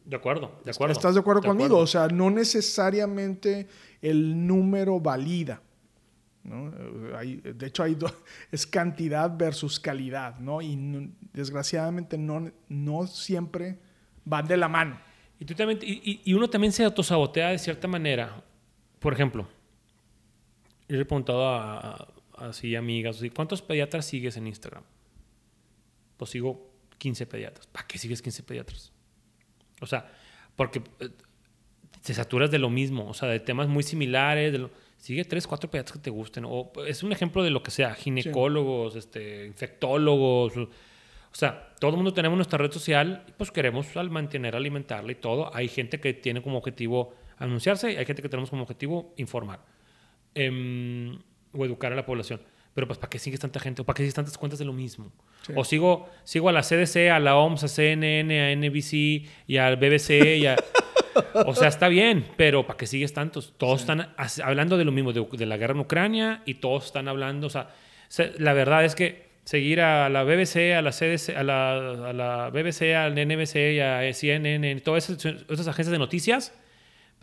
de 0.05 0.15
acuerdo, 0.15 0.61
de 0.63 0.71
acuerdo. 0.71 0.93
¿Estás 0.93 1.15
de 1.15 1.19
acuerdo 1.19 1.41
conmigo? 1.41 1.77
O 1.77 1.87
sea, 1.87 2.07
no 2.07 2.29
necesariamente 2.29 3.67
el 4.01 4.47
número 4.47 4.99
valida. 5.01 5.61
de 6.43 7.65
hecho, 7.65 7.83
hay 7.83 7.97
es 8.51 8.65
cantidad 8.65 9.35
versus 9.35 9.81
calidad, 9.81 10.39
¿no? 10.39 10.61
Y 10.61 11.11
desgraciadamente 11.33 12.17
no, 12.17 12.51
no 12.69 13.05
siempre 13.07 13.79
van 14.23 14.47
de 14.47 14.55
la 14.55 14.69
mano. 14.69 15.06
Y, 15.39 15.45
tú 15.45 15.53
también, 15.53 15.79
y, 15.81 16.33
uno 16.33 16.49
también 16.49 16.73
se 16.73 16.83
autosabotea 16.83 17.49
de 17.49 17.59
cierta 17.59 17.87
manera. 17.87 18.43
Por 18.99 19.13
ejemplo, 19.13 19.47
yo 20.87 20.95
le 20.95 21.03
he 21.03 21.05
preguntado 21.05 21.47
a, 21.47 22.07
así 22.37 22.75
amigas, 22.75 23.21
¿cuántos 23.35 23.61
pediatras 23.61 24.05
sigues 24.05 24.37
en 24.37 24.47
Instagram? 24.47 24.83
Pues 26.17 26.31
sigo 26.31 26.71
15 26.97 27.27
pediatras. 27.27 27.67
¿Para 27.67 27.85
qué 27.85 27.97
sigues 27.99 28.21
15 28.21 28.43
pediatras? 28.43 28.91
O 29.81 29.85
sea, 29.85 30.11
porque 30.55 30.81
eh, 30.99 31.09
te 32.01 32.13
saturas 32.13 32.49
de 32.49 32.57
lo 32.57 32.69
mismo, 32.69 33.07
o 33.07 33.13
sea, 33.13 33.29
de 33.29 33.39
temas 33.39 33.67
muy 33.67 33.83
similares. 33.83 34.51
De 34.51 34.67
sigue 34.97 35.23
3, 35.23 35.45
4 35.45 35.69
pediatras 35.69 35.93
que 35.93 36.03
te 36.03 36.09
gusten. 36.09 36.45
O 36.47 36.71
es 36.87 37.03
un 37.03 37.11
ejemplo 37.11 37.43
de 37.43 37.51
lo 37.51 37.61
que 37.61 37.69
sea, 37.69 37.93
ginecólogos, 37.93 38.95
este, 38.95 39.45
infectólogos 39.45 40.53
o 41.37 41.39
sea, 41.39 41.69
todo 41.79 41.91
el 41.91 41.97
mundo 41.97 42.15
tenemos 42.15 42.35
nuestra 42.35 42.57
red 42.57 42.71
social 42.71 43.23
pues 43.37 43.51
queremos 43.51 43.95
al 43.95 44.09
mantener, 44.09 44.55
alimentarla 44.55 45.11
y 45.11 45.15
todo. 45.15 45.55
Hay 45.55 45.67
gente 45.67 45.99
que 45.99 46.15
tiene 46.15 46.41
como 46.41 46.57
objetivo 46.57 47.13
anunciarse 47.37 47.91
y 47.91 47.95
hay 47.95 48.07
gente 48.07 48.23
que 48.23 48.29
tenemos 48.29 48.49
como 48.49 48.63
objetivo 48.63 49.13
informar 49.17 49.59
em, 50.33 51.15
o 51.53 51.63
educar 51.63 51.93
a 51.93 51.95
la 51.95 52.07
población. 52.07 52.41
Pero 52.73 52.87
pues, 52.87 52.97
¿para 52.97 53.11
qué 53.11 53.19
sigues 53.19 53.39
tanta 53.39 53.59
gente? 53.59 53.83
¿O 53.83 53.85
para 53.85 53.97
qué 53.97 54.01
sigues 54.01 54.15
tantas 54.15 54.35
cuentas 54.35 54.57
de 54.57 54.65
lo 54.65 54.73
mismo? 54.73 55.11
O 55.53 55.63
sigo, 55.63 56.09
sigo 56.23 56.49
a 56.49 56.51
la 56.51 56.63
CDC, 56.63 57.11
a 57.11 57.19
la 57.19 57.37
OMS, 57.37 57.65
a 57.65 57.67
CNN, 57.67 58.41
a 58.41 58.55
NBC 58.55 59.29
y 59.45 59.57
al 59.57 59.75
BBC 59.75 60.37
y 60.39 60.47
a... 60.47 60.55
O 61.45 61.53
sea, 61.53 61.67
está 61.67 61.87
bien, 61.87 62.25
pero 62.35 62.65
¿para 62.65 62.77
qué 62.77 62.87
sigues 62.87 63.13
tantos? 63.13 63.53
Todos 63.57 63.81
están 63.81 64.13
hablando 64.43 64.75
de 64.75 64.85
lo 64.85 64.91
mismo, 64.91 65.13
de, 65.13 65.27
de, 65.31 65.45
la 65.45 65.57
guerra 65.57 65.73
en 65.73 65.81
Ucrania 65.81 66.41
y 66.45 66.55
todos 66.55 66.85
están 66.85 67.07
hablando, 67.07 67.47
o 67.47 67.49
sea, 67.49 67.69
la 68.37 68.53
verdad 68.53 68.85
es 68.85 68.93
que 68.93 69.26
seguir 69.47 69.79
a 69.79 70.09
la 70.09 70.25
BBC, 70.25 70.75
a 70.75 70.81
la 70.81 70.91
CDC, 70.91 71.29
a 71.29 71.41
la, 71.41 72.09
a 72.09 72.11
la 72.11 72.49
BBC, 72.49 72.93
al 72.93 73.13
NBC 73.13 73.75
y 73.75 73.79
a 73.79 74.13
CNN, 74.13 74.81
todas 74.81 75.09
esas, 75.09 75.67
agencias 75.69 75.87
de 75.87 75.97
noticias, 75.97 76.51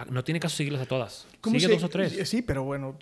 no 0.08 0.24
tiene 0.24 0.40
caso 0.40 0.56
seguirlas 0.56 0.80
a 0.80 0.86
todas. 0.86 1.26
Sigue 1.44 1.68
dos 1.68 1.84
o 1.84 1.90
tres. 1.90 2.26
Sí, 2.26 2.40
pero 2.40 2.64
bueno, 2.64 2.96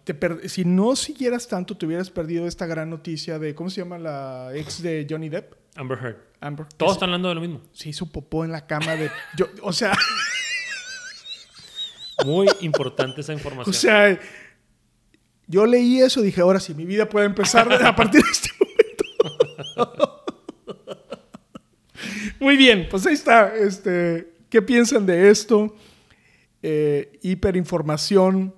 si 0.46 0.64
no 0.64 0.96
siguieras 0.96 1.46
tanto, 1.46 1.76
te 1.76 1.86
hubieras 1.86 2.10
perdido 2.10 2.48
esta 2.48 2.66
gran 2.66 2.90
noticia 2.90 3.38
de, 3.38 3.54
¿cómo 3.54 3.70
se 3.70 3.82
llama 3.82 3.96
la 3.96 4.50
ex 4.56 4.82
de 4.82 5.06
Johnny 5.08 5.28
Depp? 5.28 5.52
Amber 5.76 5.98
Heard. 6.02 6.16
Amber. 6.40 6.66
Todos 6.76 6.94
están 6.94 7.10
hablando 7.10 7.28
de 7.28 7.36
lo 7.36 7.40
mismo. 7.40 7.60
Se 7.72 7.90
hizo 7.90 8.06
popó 8.06 8.44
en 8.44 8.50
la 8.50 8.66
cama 8.66 8.96
de... 8.96 9.08
Yo, 9.36 9.46
o 9.62 9.72
sea... 9.72 9.92
Muy 12.26 12.48
importante 12.60 13.20
esa 13.20 13.32
información. 13.32 13.70
O 13.70 13.72
sea, 13.72 14.18
yo 15.46 15.64
leí 15.64 16.00
eso 16.00 16.20
y 16.20 16.24
dije, 16.24 16.40
ahora 16.40 16.58
sí, 16.58 16.74
mi 16.74 16.84
vida 16.84 17.08
puede 17.08 17.26
empezar 17.26 17.72
a 17.72 17.94
partir 17.94 18.20
de 18.20 18.30
este 18.30 18.50
Muy 22.40 22.56
bien, 22.56 22.88
pues 22.90 23.06
ahí 23.06 23.14
está. 23.14 23.54
Este, 23.54 24.32
¿Qué 24.48 24.62
piensan 24.62 25.06
de 25.06 25.30
esto? 25.30 25.76
Eh, 26.62 27.18
hiperinformación. 27.22 28.54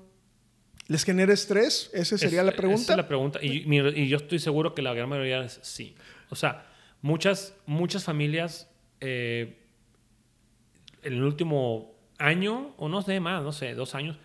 ¿Les 0.86 1.04
genera 1.04 1.32
estrés? 1.32 1.90
Esa 1.94 2.18
sería 2.18 2.42
la 2.42 2.52
pregunta. 2.52 2.82
Esa 2.82 2.92
es 2.92 2.96
la 2.98 3.08
pregunta. 3.08 3.38
Y, 3.42 4.08
yo 4.08 4.18
estoy 4.18 4.38
seguro 4.38 4.74
que 4.74 4.82
la 4.82 4.92
gran 4.92 5.08
mayoría 5.08 5.42
es 5.42 5.58
sí. 5.62 5.94
O 6.28 6.36
sea, 6.36 6.66
muchas, 7.00 7.54
muchas 7.66 8.04
familias 8.04 8.70
eh, 9.00 9.58
en 11.02 11.14
el 11.14 11.22
último 11.22 11.94
año, 12.18 12.74
o 12.76 12.88
no 12.88 13.02
sé 13.02 13.18
más, 13.20 13.42
no 13.42 13.52
sé, 13.52 13.74
dos 13.74 13.94
años, 13.94 14.18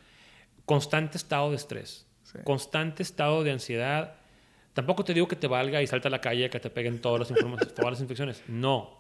constante 0.66 1.18
estado 1.18 1.50
de 1.50 1.56
estrés, 1.56 2.06
constante 2.44 3.04
estado 3.04 3.44
de 3.44 3.52
ansiedad, 3.52 4.19
Tampoco 4.80 5.04
te 5.04 5.14
digo 5.14 5.28
que 5.28 5.36
te 5.36 5.46
valga 5.46 5.82
y 5.82 5.88
salta 5.88 6.08
a 6.08 6.12
la 6.12 6.22
calle 6.22 6.50
que 6.50 6.58
te 6.58 6.70
peguen 6.70 7.02
todas 7.02 7.30
las, 7.30 7.38
todas 7.76 7.92
las 7.92 8.00
infecciones. 8.00 8.42
No. 8.48 8.98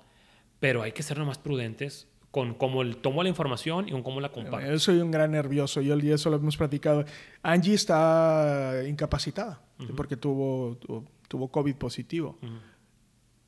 Pero 0.59 0.81
hay 0.81 0.91
que 0.91 1.03
ser 1.03 1.17
más 1.19 1.37
prudentes 1.37 2.09
con 2.31 2.53
cómo 2.53 2.85
tomo 2.97 3.23
la 3.23 3.29
información 3.29 3.87
y 3.87 3.91
con 3.91 4.03
cómo 4.03 4.19
la 4.19 4.27
comparto. 4.27 4.69
Yo 4.69 4.77
soy 4.77 4.99
un 4.99 5.09
gran 5.09 5.31
nervioso. 5.31 5.79
Yo 5.79 5.93
el 5.93 6.01
día 6.01 6.15
eso 6.15 6.29
lo 6.29 6.35
hemos 6.35 6.57
platicado. 6.57 7.05
Angie 7.43 7.75
está 7.75 8.83
incapacitada 8.85 9.61
porque 9.95 10.17
tuvo, 10.17 10.77
tuvo, 11.29 11.47
COVID 11.47 11.75
positivo. 11.75 12.37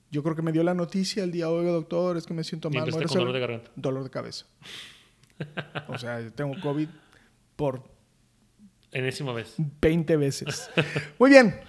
Yo 0.10 0.24
creo 0.24 0.34
que 0.34 0.41
me 0.41 0.54
dio 0.54 0.63
la 0.63 0.74
noticia 0.74 1.26
el 1.26 1.34
día 1.34 1.50
hoy, 1.50 1.65
doctor, 1.65 2.15
es 2.15 2.26
que 2.26 2.34
me 2.34 2.46
siento 2.46 2.70
mal. 2.70 2.89
Con 2.89 3.04
dolor 3.08 3.34
de 3.34 3.39
garganta. 3.41 3.72
Dolor 3.76 4.06
de 4.06 4.10
cabeza. 4.10 4.46
o 5.89 5.98
sea, 5.98 6.30
tengo 6.30 6.58
COVID 6.62 6.88
por... 7.58 7.84
Enésima 8.94 9.34
vez. 9.34 9.56
20 9.58 10.15
veces. 10.15 10.70
Muy 11.20 11.30
bien. 11.30 11.60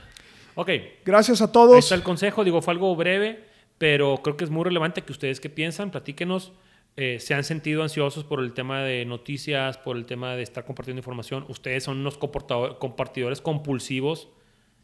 Ok. 0.54 0.70
Gracias 1.04 1.40
a 1.42 1.50
todos. 1.50 1.74
Ahí 1.74 1.78
está 1.78 1.94
el 1.94 2.02
consejo. 2.02 2.44
Digo, 2.44 2.62
fue 2.62 2.72
algo 2.72 2.94
breve, 2.96 3.44
pero 3.78 4.18
creo 4.22 4.36
que 4.36 4.44
es 4.44 4.50
muy 4.50 4.64
relevante 4.64 5.02
que 5.02 5.12
ustedes 5.12 5.40
que 5.40 5.50
piensan, 5.50 5.90
platíquenos. 5.90 6.52
Eh, 6.96 7.18
se 7.20 7.34
han 7.34 7.42
sentido 7.42 7.82
ansiosos 7.82 8.24
por 8.24 8.40
el 8.40 8.52
tema 8.52 8.82
de 8.82 9.06
noticias, 9.06 9.78
por 9.78 9.96
el 9.96 10.04
tema 10.04 10.36
de 10.36 10.42
estar 10.42 10.64
compartiendo 10.64 11.00
información. 11.00 11.46
Ustedes 11.48 11.84
son 11.84 11.98
unos 11.98 12.18
compartidores 12.18 13.40
compulsivos 13.40 14.28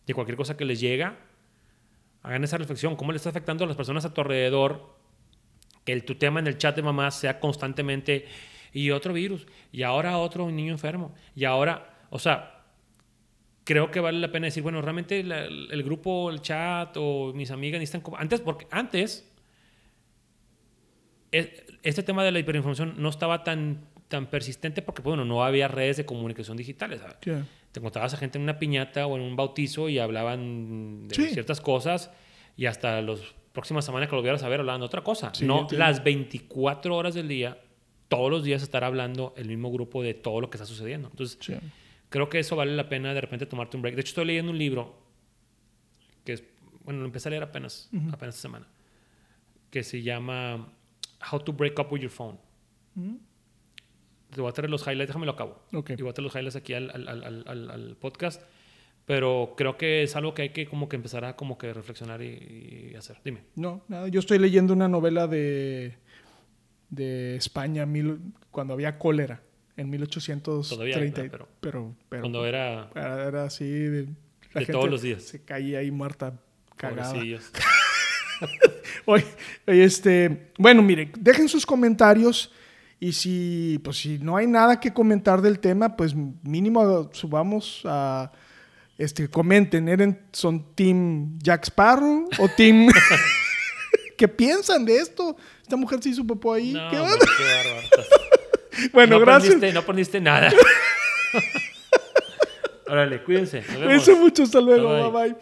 de 0.06 0.14
cualquier 0.14 0.36
cosa 0.36 0.56
que 0.56 0.64
les 0.64 0.80
llega. 0.80 1.18
Hagan 2.22 2.44
esa 2.44 2.56
reflexión. 2.56 2.96
¿Cómo 2.96 3.12
le 3.12 3.16
está 3.16 3.28
afectando 3.28 3.64
a 3.64 3.66
las 3.66 3.76
personas 3.76 4.04
a 4.04 4.14
tu 4.14 4.22
alrededor 4.22 4.96
que 5.84 5.92
el, 5.92 6.04
tu 6.04 6.14
tema 6.14 6.40
en 6.40 6.46
el 6.46 6.58
chat 6.58 6.74
de 6.76 6.82
mamá 6.82 7.10
sea 7.10 7.40
constantemente 7.40 8.26
y 8.72 8.90
otro 8.90 9.12
virus, 9.12 9.46
y 9.72 9.82
ahora 9.82 10.18
otro 10.18 10.50
niño 10.50 10.72
enfermo, 10.72 11.14
y 11.34 11.44
ahora, 11.44 11.98
o 12.10 12.18
sea, 12.18 12.57
creo 13.68 13.90
que 13.90 14.00
vale 14.00 14.18
la 14.18 14.32
pena 14.32 14.46
decir, 14.46 14.62
bueno, 14.62 14.80
realmente 14.80 15.20
el 15.20 15.82
grupo, 15.82 16.30
el 16.30 16.40
chat 16.40 16.96
o 16.96 17.34
mis 17.34 17.50
amigas 17.50 17.78
necesitan... 17.78 18.02
Antes, 18.16 18.40
porque 18.40 18.66
antes, 18.70 19.30
este 21.30 22.02
tema 22.02 22.24
de 22.24 22.32
la 22.32 22.38
hiperinformación 22.38 22.94
no 22.96 23.10
estaba 23.10 23.44
tan, 23.44 23.84
tan 24.08 24.30
persistente 24.30 24.80
porque, 24.80 25.02
bueno, 25.02 25.26
no 25.26 25.44
había 25.44 25.68
redes 25.68 25.98
de 25.98 26.06
comunicación 26.06 26.56
digitales. 26.56 27.02
Te 27.20 27.80
encontrabas 27.80 28.14
a 28.14 28.16
gente 28.16 28.38
en 28.38 28.44
una 28.44 28.58
piñata 28.58 29.06
o 29.06 29.16
en 29.16 29.22
un 29.22 29.36
bautizo 29.36 29.90
y 29.90 29.98
hablaban 29.98 31.06
de 31.06 31.28
ciertas 31.28 31.60
cosas 31.60 32.10
y 32.56 32.64
hasta 32.64 33.02
las 33.02 33.20
próximas 33.52 33.84
semanas 33.84 34.08
que 34.08 34.12
lo 34.12 34.22
volvieras 34.22 34.42
a 34.44 34.48
ver 34.48 34.60
hablaban 34.60 34.80
de 34.80 34.86
otra 34.86 35.04
cosa. 35.04 35.30
no 35.42 35.68
las 35.72 36.02
24 36.02 36.96
horas 36.96 37.12
del 37.12 37.28
día 37.28 37.58
todos 38.08 38.30
los 38.30 38.44
días 38.44 38.62
estar 38.62 38.82
hablando 38.82 39.34
el 39.36 39.46
mismo 39.48 39.70
grupo 39.70 40.02
de 40.02 40.14
todo 40.14 40.40
lo 40.40 40.48
que 40.48 40.56
está 40.56 40.64
sucediendo. 40.64 41.08
Entonces, 41.10 41.60
creo 42.08 42.28
que 42.28 42.38
eso 42.38 42.56
vale 42.56 42.74
la 42.74 42.88
pena 42.88 43.14
de 43.14 43.20
repente 43.20 43.46
tomarte 43.46 43.76
un 43.76 43.82
break. 43.82 43.94
De 43.94 44.00
hecho, 44.00 44.10
estoy 44.10 44.26
leyendo 44.26 44.52
un 44.52 44.58
libro 44.58 44.96
que 46.24 46.34
es, 46.34 46.44
bueno, 46.84 47.00
lo 47.00 47.06
empecé 47.06 47.28
a 47.28 47.30
leer 47.30 47.42
apenas, 47.42 47.90
apenas 48.12 48.34
esta 48.34 48.48
semana, 48.48 48.66
que 49.70 49.82
se 49.82 50.02
llama 50.02 50.72
How 51.30 51.40
to 51.40 51.52
Break 51.52 51.78
Up 51.78 51.88
with 51.90 52.00
Your 52.00 52.10
Phone. 52.10 52.38
Te 54.30 54.40
voy 54.40 54.50
a 54.50 54.52
traer 54.52 54.70
los 54.70 54.82
highlights, 54.82 55.08
déjame 55.08 55.26
lo 55.26 55.32
acabo. 55.32 55.62
Okay. 55.72 55.96
Y 55.98 56.02
voy 56.02 56.10
a 56.10 56.14
traer 56.14 56.24
los 56.24 56.34
highlights 56.34 56.56
aquí 56.56 56.74
al, 56.74 56.90
al, 56.90 57.08
al, 57.08 57.70
al, 57.70 57.96
podcast. 57.96 58.42
Pero 59.06 59.54
creo 59.56 59.78
que 59.78 60.02
es 60.02 60.16
algo 60.16 60.34
que 60.34 60.42
hay 60.42 60.48
que 60.50 60.66
como 60.66 60.88
que 60.88 60.96
empezar 60.96 61.24
a 61.24 61.34
como 61.34 61.56
que 61.56 61.72
reflexionar 61.72 62.20
y, 62.20 62.90
y 62.92 62.94
hacer. 62.94 63.18
Dime. 63.24 63.44
No, 63.54 63.82
nada. 63.88 64.08
Yo 64.08 64.20
estoy 64.20 64.38
leyendo 64.38 64.74
una 64.74 64.86
novela 64.86 65.26
de 65.26 65.96
de 66.90 67.36
España 67.36 67.86
mil, 67.86 68.32
cuando 68.50 68.74
había 68.74 68.98
cólera 68.98 69.42
en 69.78 69.88
1830. 69.88 71.22
pero, 71.30 71.48
pero, 71.60 71.94
pero, 72.08 72.22
cuando 72.22 72.44
era, 72.44 72.90
era 72.94 73.44
así 73.44 73.64
de, 73.64 74.08
todos 74.70 74.90
los 74.90 75.02
días. 75.02 75.22
Se 75.22 75.42
caía 75.42 75.78
ahí 75.78 75.90
muerta 75.90 76.38
cagada. 76.76 77.14
oye, 79.06 79.24
este, 79.66 80.50
bueno, 80.58 80.82
mire, 80.82 81.10
dejen 81.18 81.48
sus 81.48 81.64
comentarios 81.64 82.52
y 83.00 83.12
si 83.12 83.80
pues 83.82 83.98
si 83.98 84.18
no 84.18 84.36
hay 84.36 84.46
nada 84.48 84.80
que 84.80 84.92
comentar 84.92 85.40
del 85.40 85.60
tema, 85.60 85.96
pues 85.96 86.14
mínimo 86.14 87.10
subamos 87.12 87.82
a 87.84 88.32
este 88.96 89.28
comenten, 89.28 89.88
¿eran 89.88 90.20
son 90.32 90.74
team 90.74 91.38
Jack 91.38 91.64
Sparrow 91.66 92.28
o 92.38 92.48
team 92.56 92.88
¿Qué 94.18 94.26
piensan 94.26 94.84
de 94.84 94.96
esto? 94.96 95.36
Esta 95.62 95.76
mujer 95.76 96.02
se 96.02 96.08
hizo 96.08 96.26
popó 96.26 96.52
ahí. 96.52 96.72
No, 96.72 96.90
¿Qué, 96.90 96.98
bárbaro. 96.98 97.28
Bueno, 98.98 99.20
gracias. 99.20 99.60
no 99.74 99.80
aprendiste 99.80 100.20
nada. 100.20 100.52
Órale, 102.88 103.22
cuídense. 103.22 103.62
Cuídense 103.62 104.14
mucho. 104.16 104.42
Hasta 104.42 104.60
luego. 104.60 105.12
bye. 105.12 105.28
bye. 105.30 105.36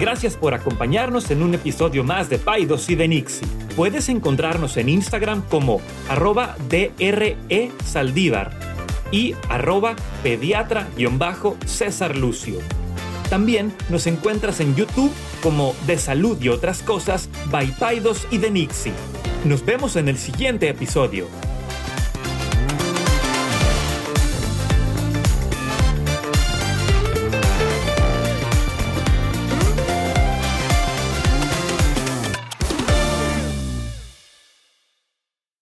Gracias 0.00 0.36
por 0.36 0.52
acompañarnos 0.52 1.30
en 1.30 1.44
un 1.44 1.54
episodio 1.54 2.02
más 2.02 2.28
de 2.28 2.38
Paidos 2.38 2.90
y 2.90 2.96
de 2.96 3.06
Nixie. 3.06 3.46
Puedes 3.76 4.08
encontrarnos 4.08 4.76
en 4.76 4.88
Instagram 4.88 5.42
como 5.48 5.80
arroba 6.08 6.56
DRE 6.68 7.70
Saldívar 7.84 8.50
y 9.12 9.36
arroba 9.48 9.94
pediatra-césar 10.24 12.16
Lucio. 12.16 12.58
También 13.28 13.72
nos 13.88 14.06
encuentras 14.06 14.60
en 14.60 14.74
YouTube 14.74 15.12
como 15.42 15.74
De 15.86 15.98
Salud 15.98 16.40
y 16.40 16.48
otras 16.48 16.82
cosas, 16.82 17.28
by 17.50 17.66
Paidos 17.78 18.26
y 18.30 18.38
de 18.38 18.50
Nixie. 18.50 18.92
Nos 19.44 19.64
vemos 19.64 19.96
en 19.96 20.08
el 20.08 20.16
siguiente 20.16 20.68
episodio. 20.68 21.26